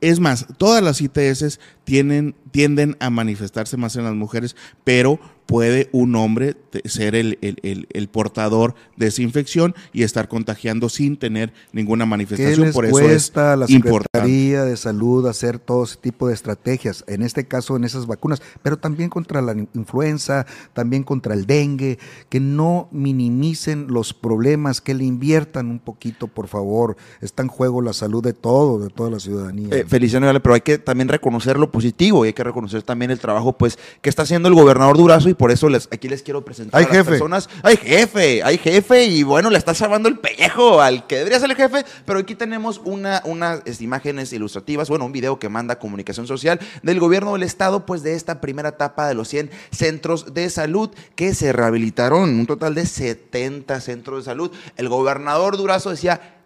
es 0.01 0.21
más, 0.21 0.47
todas 0.59 0.83
las 0.83 1.01
ITS 1.01 1.61
tienen, 1.85 2.35
tienden 2.51 2.97
a 3.01 3.11
manifestarse 3.11 3.77
más 3.77 3.97
en 3.97 4.05
las 4.05 4.15
mujeres, 4.15 4.57
pero 4.85 5.19
puede 5.47 5.89
un 5.93 6.17
hombre 6.17 6.57
ser 6.85 7.15
el, 7.15 7.39
el- 7.43 7.59
el- 7.63 7.87
el 7.93 8.09
portador 8.09 8.75
de 8.97 9.09
esa 9.09 9.23
infección 9.23 9.75
y 9.93 10.03
estar 10.03 10.29
contagiando 10.29 10.89
sin 10.89 11.17
tener 11.17 11.53
ninguna 11.73 12.05
¿Qué 12.05 12.09
manifestación. 12.11 12.61
les 12.67 12.75
Por 12.75 12.87
eso 12.87 12.95
cuesta 12.99 13.53
a 13.53 13.57
la 13.57 13.65
es 13.67 13.71
importante. 13.71 14.09
Secretaría 14.13 14.65
de 14.65 14.77
Salud 14.77 15.27
hacer 15.27 15.59
todo 15.59 15.85
ese 15.85 15.97
tipo 15.97 16.29
de 16.29 16.35
estrategias? 16.35 17.05
En 17.07 17.23
este 17.23 17.47
caso, 17.47 17.77
en 17.77 17.85
esas 17.85 18.07
vacunas, 18.07 18.43
pero 18.63 18.79
también 18.79 19.11
contra 19.11 19.41
la 19.43 19.55
influenza, 19.75 20.47
también 20.73 21.03
contra 21.05 21.35
el 21.35 21.47
dengue, 21.47 21.99
que 22.29 22.41
no 22.41 22.89
minimicen 22.91 23.87
los 23.89 24.13
problemas, 24.15 24.81
que 24.81 24.95
le 24.95 25.05
inviertan 25.05 25.71
un 25.71 25.79
poquito, 25.79 26.27
por 26.27 26.49
favor. 26.49 26.97
Está 27.21 27.43
en 27.43 27.49
juego 27.49 27.81
la 27.83 27.93
salud 27.93 28.23
de 28.23 28.33
todo, 28.33 28.79
de 28.79 28.91
toda 28.91 29.11
la 29.11 29.21
ciudadanía. 29.21 29.69
Eh, 29.73 29.85
Feliciano, 29.87 30.31
pero 30.43 30.55
hay 30.55 30.61
que 30.61 30.79
también 30.79 31.09
reconocer 31.09 31.59
lo 31.59 31.71
positivo 31.71 32.25
y 32.25 32.29
hay 32.29 32.33
que 32.35 32.45
reconocer 32.45 32.83
también 32.83 33.11
el 33.11 33.19
trabajo 33.19 33.53
pues 33.57 33.79
que 34.03 34.09
está 34.11 34.23
haciendo 34.23 34.49
el 34.49 34.55
gobernador 34.55 34.97
Durazo 34.97 35.29
y 35.29 35.34
por 35.35 35.51
eso 35.51 35.69
les, 35.69 35.89
aquí 35.93 36.09
les 36.09 36.23
quiero 36.23 36.45
presentar 36.45 36.79
Hay 36.79 36.85
a 36.85 36.89
las 36.89 36.97
jefe. 36.99 37.11
personas. 37.11 37.49
Hay 37.63 37.77
jefe, 37.77 38.43
hay 38.43 38.59
jefe 38.59 39.05
y 39.05 39.23
bueno, 39.23 39.51
le 39.51 39.59
está 39.59 39.75
salvando 39.75 40.09
el 40.09 40.19
pellejo 40.19 40.81
al 40.81 41.07
que 41.07 41.17
debería 41.17 41.41
ser 41.41 41.51
el 41.51 41.57
jefe, 41.57 41.85
pero 42.05 42.19
aquí 42.19 42.35
tenemos 42.35 42.81
una, 42.85 43.23
unas 43.25 43.63
este, 43.65 43.85
imágenes 43.85 44.33
ilustrativas, 44.33 44.89
bueno, 44.89 45.05
un 45.05 45.13
video 45.13 45.39
que 45.39 45.49
manda 45.49 45.79
Comunicación 45.79 46.27
Social 46.27 46.61
del 46.83 47.01
gobierno 47.01 47.33
del 47.35 47.43
estado 47.43 47.87
pues 47.87 48.03
de 48.03 48.15
esta 48.15 48.41
primera 48.41 48.71
etapa 48.71 49.07
de 49.09 49.15
los 49.15 49.29
100 49.29 49.51
centros 49.71 50.35
de 50.35 50.51
salud 50.51 50.91
que 51.15 51.35
se 51.35 51.53
rehabilitaron, 51.53 52.31
un 52.31 52.47
total 52.47 52.75
de 52.75 52.87
70 52.87 53.81
centros 53.81 54.25
de 54.25 54.31
salud. 54.31 54.51
El 54.77 54.89
gobernador 54.89 55.57
Durazo 55.57 55.91
decía, 55.91 56.39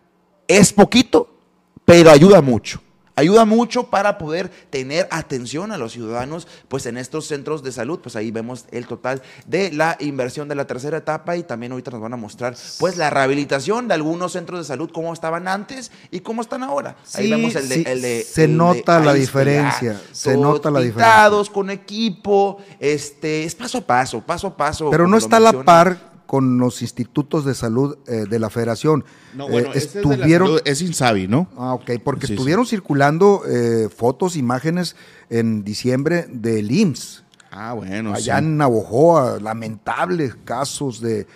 es 0.47 0.73
poquito, 0.73 1.35
pero 1.85 2.11
ayuda 2.11 2.41
mucho. 2.41 2.81
Ayuda 3.19 3.45
mucho 3.45 3.85
para 3.91 4.17
poder 4.17 4.49
tener 4.71 5.09
atención 5.11 5.73
a 5.73 5.77
los 5.79 5.93
ciudadanos, 5.93 6.47
pues 6.69 6.87
en 6.87 6.97
estos 6.97 7.27
centros 7.27 7.63
de 7.65 7.73
salud, 7.73 7.99
pues 8.01 8.15
ahí 8.15 8.31
vemos 8.31 8.67
el 8.71 8.87
total 8.87 9.23
de 9.47 9.73
la 9.73 9.97
inversión 10.01 10.49
de 10.49 10.55
la 10.55 10.67
tercera 10.67 10.99
etapa 10.99 11.37
y 11.37 11.43
también 11.43 11.73
ahorita 11.73 11.91
nos 11.91 12.01
van 12.01 12.13
a 12.13 12.17
mostrar, 12.17 12.55
pues 12.79 12.97
la 12.97 13.11
rehabilitación 13.11 13.89
de 13.89 13.95
algunos 13.95 14.33
centros 14.33 14.61
de 14.61 14.65
salud, 14.65 14.91
cómo 14.93 15.13
estaban 15.13 15.49
antes 15.49 15.91
y 16.13 16.21
cómo 16.21 16.43
están 16.43 16.63
ahora. 16.63 16.97
ahí 17.15 17.29
vemos 17.31 17.55
el 17.57 17.69
de, 17.69 17.75
sí, 17.75 17.85
el 17.87 18.03
de- 18.03 18.23
se 18.23 18.45
el 18.45 18.51
de 18.53 18.57
nota 18.57 19.01
la 19.01 19.15
diferencia, 19.15 20.01
se 20.13 20.37
nota 20.37 20.71
la 20.71 20.81
pintados, 20.81 21.51
con 21.51 21.71
equipo, 21.71 22.59
este, 22.79 23.45
es 23.45 23.55
paso 23.55 23.79
a 23.79 23.81
paso, 23.81 24.21
paso 24.21 24.47
a 24.47 24.57
paso. 24.57 24.91
pero 24.91 25.09
no 25.09 25.17
está 25.17 25.39
a 25.39 25.41
la 25.41 25.53
par 25.65 26.18
con 26.29 26.59
los 26.59 26.83
institutos 26.83 27.45
de 27.47 27.55
salud 27.55 27.97
eh, 28.07 28.27
de 28.29 28.39
la 28.39 28.51
federación. 28.51 29.03
No, 29.35 29.49
bueno, 29.49 29.69
Eh, 29.69 29.79
este 29.79 30.01
es 30.01 30.05
la 30.05 30.13
estuvieron, 30.15 30.49
salud, 30.49 30.61
es 30.67 30.83
Insabi, 30.83 31.27
¿no? 31.27 31.49
Ah, 31.57 31.73
ok, 31.73 31.91
porque 32.05 32.27
Sí, 32.27 32.27
sí. 32.29 32.33
estuvieron 32.35 32.67
circulando 32.67 33.43
eh, 33.49 33.89
fotos, 33.89 34.37
imágenes 34.37 34.95
en 35.31 35.65
diciembre 35.65 36.27
del 36.31 36.71
IMSS, 36.71 37.25
Ah, 37.51 37.73
bueno, 37.73 38.13
allá 38.13 38.39
sí. 38.39 38.45
en 38.45 38.59
Navojoa, 38.59 39.41
lamentables 39.41 40.37
casos 40.45 41.01
de, 41.01 41.27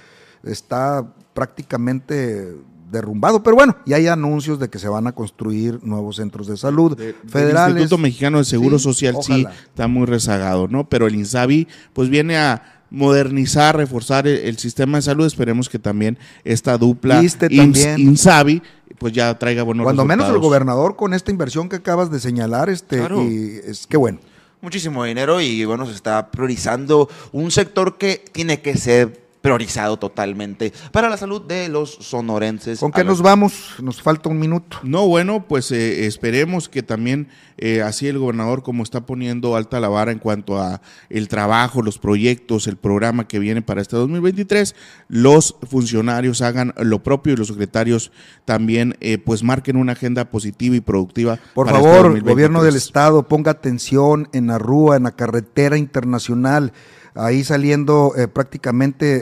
está 0.44 1.06
prácticamente 1.32 2.54
derrumbado, 2.90 3.42
pero 3.42 3.56
bueno, 3.56 3.74
y 3.86 3.94
hay 3.94 4.06
anuncios 4.08 4.58
de 4.60 4.68
que 4.68 4.78
se 4.78 4.88
van 4.88 5.06
a 5.06 5.12
construir 5.12 5.80
nuevos 5.82 6.16
centros 6.16 6.46
de 6.46 6.58
salud 6.58 6.94
De- 6.96 7.14
federales. 7.26 7.76
Instituto 7.76 7.96
Mexicano 7.96 8.36
de 8.38 8.44
Seguro 8.44 8.78
Social 8.78 9.16
sí 9.22 9.46
está 9.64 9.88
muy 9.88 10.04
rezagado, 10.04 10.68
¿no? 10.68 10.86
Pero 10.88 11.06
el 11.06 11.14
INSABI, 11.14 11.66
pues 11.94 12.10
viene 12.10 12.36
a 12.36 12.81
modernizar, 12.92 13.76
reforzar 13.76 14.28
el, 14.28 14.36
el 14.38 14.58
sistema 14.58 14.98
de 14.98 15.02
salud. 15.02 15.26
Esperemos 15.26 15.68
que 15.68 15.78
también 15.78 16.18
esta 16.44 16.78
dupla 16.78 17.22
Iste 17.22 17.48
IMSS, 17.50 17.56
también. 17.82 18.00
Insabi 18.00 18.62
pues 18.98 19.12
ya 19.12 19.36
traiga 19.38 19.62
buenos 19.64 19.84
Cuando 19.84 20.04
menos 20.04 20.28
el 20.28 20.38
gobernador 20.38 20.94
con 20.96 21.12
esta 21.14 21.30
inversión 21.30 21.68
que 21.68 21.76
acabas 21.76 22.10
de 22.10 22.20
señalar, 22.20 22.68
este, 22.68 22.98
Claro. 22.98 23.22
y 23.24 23.60
es 23.66 23.86
que 23.86 23.96
bueno. 23.96 24.18
Muchísimo 24.60 25.02
dinero 25.02 25.40
y 25.40 25.64
bueno, 25.64 25.86
se 25.86 25.92
está 25.92 26.30
priorizando 26.30 27.08
un 27.32 27.50
sector 27.50 27.98
que 27.98 28.22
tiene 28.30 28.60
que 28.60 28.76
ser 28.76 29.21
priorizado 29.42 29.98
totalmente 29.98 30.72
para 30.92 31.10
la 31.10 31.16
salud 31.16 31.42
de 31.42 31.68
los 31.68 31.90
sonorenses. 31.90 32.78
¿Con 32.78 32.92
qué 32.92 33.04
nos 33.04 33.20
vamos? 33.20 33.74
Nos 33.82 34.00
falta 34.00 34.28
un 34.28 34.38
minuto. 34.38 34.78
No, 34.84 35.06
bueno, 35.08 35.46
pues 35.46 35.70
eh, 35.72 36.06
esperemos 36.06 36.68
que 36.68 36.82
también 36.82 37.28
eh, 37.58 37.82
así 37.82 38.06
el 38.06 38.18
gobernador 38.18 38.62
como 38.62 38.82
está 38.84 39.04
poniendo 39.04 39.56
alta 39.56 39.80
la 39.80 39.88
vara 39.88 40.12
en 40.12 40.18
cuanto 40.18 40.60
a 40.60 40.80
el 41.10 41.28
trabajo, 41.28 41.82
los 41.82 41.98
proyectos, 41.98 42.66
el 42.66 42.76
programa 42.76 43.26
que 43.26 43.40
viene 43.40 43.62
para 43.62 43.82
este 43.82 43.96
2023, 43.96 44.74
los 45.08 45.56
funcionarios 45.68 46.40
hagan 46.40 46.72
lo 46.78 47.02
propio 47.02 47.32
y 47.32 47.36
los 47.36 47.48
secretarios 47.48 48.12
también 48.44 48.96
eh, 49.00 49.18
pues 49.18 49.42
marquen 49.42 49.76
una 49.76 49.92
agenda 49.92 50.30
positiva 50.30 50.76
y 50.76 50.80
productiva. 50.80 51.38
Por 51.54 51.66
para 51.66 51.78
este 51.78 51.88
favor, 51.88 52.02
2023. 52.04 52.34
gobierno 52.34 52.62
del 52.62 52.76
estado, 52.76 53.28
ponga 53.28 53.50
atención 53.50 54.28
en 54.32 54.46
la 54.46 54.58
rúa, 54.58 54.96
en 54.96 55.02
la 55.02 55.12
carretera 55.12 55.76
internacional, 55.76 56.72
ahí 57.14 57.44
saliendo 57.44 58.12
eh, 58.16 58.28
prácticamente, 58.28 59.20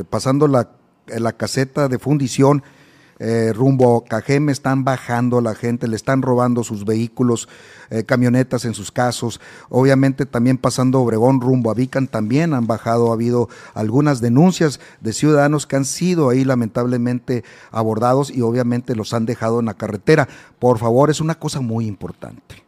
eh, 0.00 0.04
pasando 0.08 0.48
la, 0.48 0.70
la 1.06 1.32
caseta 1.32 1.88
de 1.88 1.98
fundición. 1.98 2.62
eh, 3.24 3.52
rumbo 3.54 3.98
a 3.98 4.08
Cajeme 4.08 4.50
están 4.50 4.82
bajando 4.82 5.38
a 5.38 5.42
la 5.42 5.54
gente, 5.54 5.86
le 5.86 5.94
están 5.94 6.22
robando 6.22 6.64
sus 6.64 6.84
vehículos, 6.84 7.48
eh, 7.90 8.02
camionetas 8.02 8.64
en 8.64 8.74
sus 8.74 8.90
casos. 8.90 9.40
Obviamente 9.68 10.26
también 10.26 10.58
pasando 10.58 11.00
Obregón 11.00 11.40
rumbo 11.40 11.70
a 11.70 11.74
Vican 11.74 12.08
también 12.08 12.52
han 12.52 12.66
bajado. 12.66 13.10
Ha 13.10 13.14
habido 13.14 13.48
algunas 13.74 14.20
denuncias 14.20 14.80
de 15.00 15.12
ciudadanos 15.12 15.66
que 15.68 15.76
han 15.76 15.84
sido 15.84 16.30
ahí 16.30 16.44
lamentablemente 16.44 17.44
abordados 17.70 18.28
y 18.30 18.40
obviamente 18.40 18.96
los 18.96 19.14
han 19.14 19.24
dejado 19.24 19.60
en 19.60 19.66
la 19.66 19.74
carretera. 19.74 20.26
Por 20.58 20.78
favor, 20.78 21.08
es 21.08 21.20
una 21.20 21.36
cosa 21.36 21.60
muy 21.60 21.86
importante. 21.86 22.64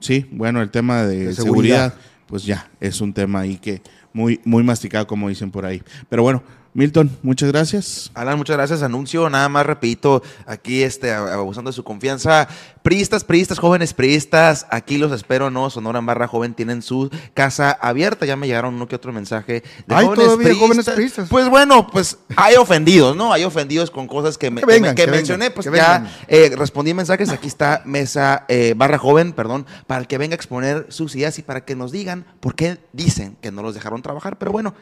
Sí, 0.00 0.26
bueno, 0.32 0.60
el 0.60 0.70
tema 0.72 1.04
de, 1.04 1.26
De 1.26 1.34
seguridad. 1.34 1.92
seguridad. 1.92 1.94
Pues 2.26 2.44
ya 2.44 2.70
es 2.80 3.00
un 3.00 3.12
tema 3.12 3.40
ahí 3.40 3.56
que 3.56 3.82
muy, 4.12 4.40
muy 4.44 4.62
masticado, 4.62 5.06
como 5.06 5.28
dicen 5.28 5.50
por 5.50 5.66
ahí. 5.66 5.82
Pero 6.08 6.22
bueno, 6.22 6.42
Milton, 6.74 7.08
muchas 7.22 7.50
gracias. 7.52 8.10
Alan, 8.14 8.36
muchas 8.36 8.56
gracias. 8.56 8.82
Anuncio, 8.82 9.30
nada 9.30 9.48
más 9.48 9.64
repito, 9.64 10.22
aquí 10.44 10.82
este, 10.82 11.12
abusando 11.12 11.70
de 11.70 11.74
su 11.74 11.84
confianza. 11.84 12.48
Priistas, 12.84 13.24
priistas, 13.24 13.58
jóvenes 13.58 13.94
priistas, 13.94 14.66
aquí 14.68 14.98
los 14.98 15.10
espero, 15.10 15.48
¿no? 15.50 15.70
Sonora 15.70 16.00
en 16.00 16.04
Barra 16.04 16.28
Joven 16.28 16.52
tienen 16.52 16.82
su 16.82 17.08
casa 17.32 17.70
abierta. 17.72 18.26
Ya 18.26 18.36
me 18.36 18.46
llegaron 18.46 18.74
uno 18.74 18.86
que 18.86 18.94
otro 18.94 19.10
mensaje 19.10 19.62
de 19.86 19.94
¿Hay 19.94 20.04
todavía 20.06 20.54
jóvenes 20.54 20.90
priistas? 20.90 21.30
Pues 21.30 21.48
bueno, 21.48 21.86
pues 21.86 22.18
hay 22.36 22.56
ofendidos, 22.56 23.16
¿no? 23.16 23.32
Hay 23.32 23.42
ofendidos 23.44 23.90
con 23.90 24.06
cosas 24.06 24.36
que, 24.36 24.50
me- 24.50 24.60
Que 24.60 24.66
que 24.66 24.66
me- 24.66 24.72
vengan, 24.80 24.94
que 24.96 25.04
que 25.06 25.10
mencioné. 25.10 25.50
pues 25.50 25.66
ya 25.74 26.06
eh, 26.28 26.52
respondí 26.58 26.92
mensajes. 26.92 27.30
Aquí 27.30 27.46
está 27.46 27.80
Mesa 27.86 28.44
eh, 28.48 28.74
Barra 28.76 28.98
Joven, 28.98 29.32
perdón, 29.32 29.64
para 29.86 30.02
el 30.02 30.06
que 30.06 30.18
venga 30.18 30.34
a 30.34 30.36
exponer 30.36 30.84
sus 30.90 31.16
ideas 31.16 31.38
y 31.38 31.42
para 31.42 31.64
que 31.64 31.74
nos 31.76 31.90
digan 31.90 32.26
por 32.40 32.54
qué 32.54 32.76
dicen 32.92 33.38
que 33.40 33.50
no 33.50 33.62
los 33.62 33.72
dejaron 33.74 34.02
trabajar. 34.02 34.36
Pero 34.36 34.52
bueno, 34.52 34.74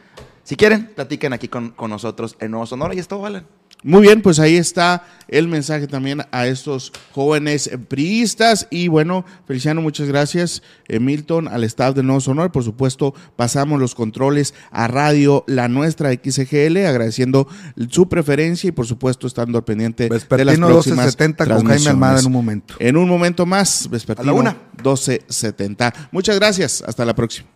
si 0.43 0.57
quieren, 0.57 0.91
platiquen 0.97 1.35
aquí 1.35 1.47
con, 1.47 1.71
con 1.71 1.89
nosotros 1.91 2.35
en 2.41 2.51
Nuevo 2.51 2.67
Sonora 2.67 2.97
y 2.97 2.99
es 2.99 3.07
todo, 3.07 3.27
Alan. 3.27 3.47
Muy 3.83 4.03
bien, 4.03 4.23
pues 4.23 4.39
ahí 4.39 4.57
está 4.57 5.05
el 5.27 5.49
mensaje 5.49 5.87
también 5.89 6.23
a 6.31 6.47
estos 6.47 6.93
jóvenes 7.13 7.71
priistas. 7.89 8.69
Y 8.71 8.89
bueno, 8.89 9.25
Feliciano, 9.47 9.83
muchas 9.83 10.07
gracias. 10.07 10.63
Eh, 10.89 11.01
Milton, 11.01 11.49
al 11.49 11.65
staff 11.65 11.95
de 11.97 12.03
Nuevo 12.03 12.21
Sonor. 12.21 12.53
Por 12.53 12.63
supuesto, 12.63 13.15
pasamos 13.35 13.81
los 13.81 13.95
controles 13.95 14.55
a 14.71 14.87
Radio 14.87 15.43
La 15.49 15.69
Nuestra 15.69 16.13
XGL, 16.13 16.87
agradeciendo 16.87 17.49
su 17.89 18.09
preferencia 18.09 18.69
y 18.69 18.73
por 18.73 18.87
supuesto 18.87 19.27
estando 19.27 19.59
al 19.59 19.65
pendiente 19.65 20.05
de 20.05 20.11
las 20.11 20.21
Vespertino 20.21 20.69
próximas 20.69 21.07
1270 21.17 21.47
con 21.47 21.67
Jaime 21.67 21.91
Almada 21.91 22.21
en 22.21 22.27
un 22.27 22.33
momento. 22.33 22.75
En 22.79 22.97
un 22.97 23.09
momento 23.09 23.47
más, 23.47 23.89
Vespertino 23.91 24.31
A 24.31 24.33
la 24.33 24.39
una. 24.39 24.51
1270. 24.77 26.09
Muchas 26.13 26.37
gracias. 26.37 26.85
Hasta 26.87 27.05
la 27.05 27.15
próxima. 27.15 27.49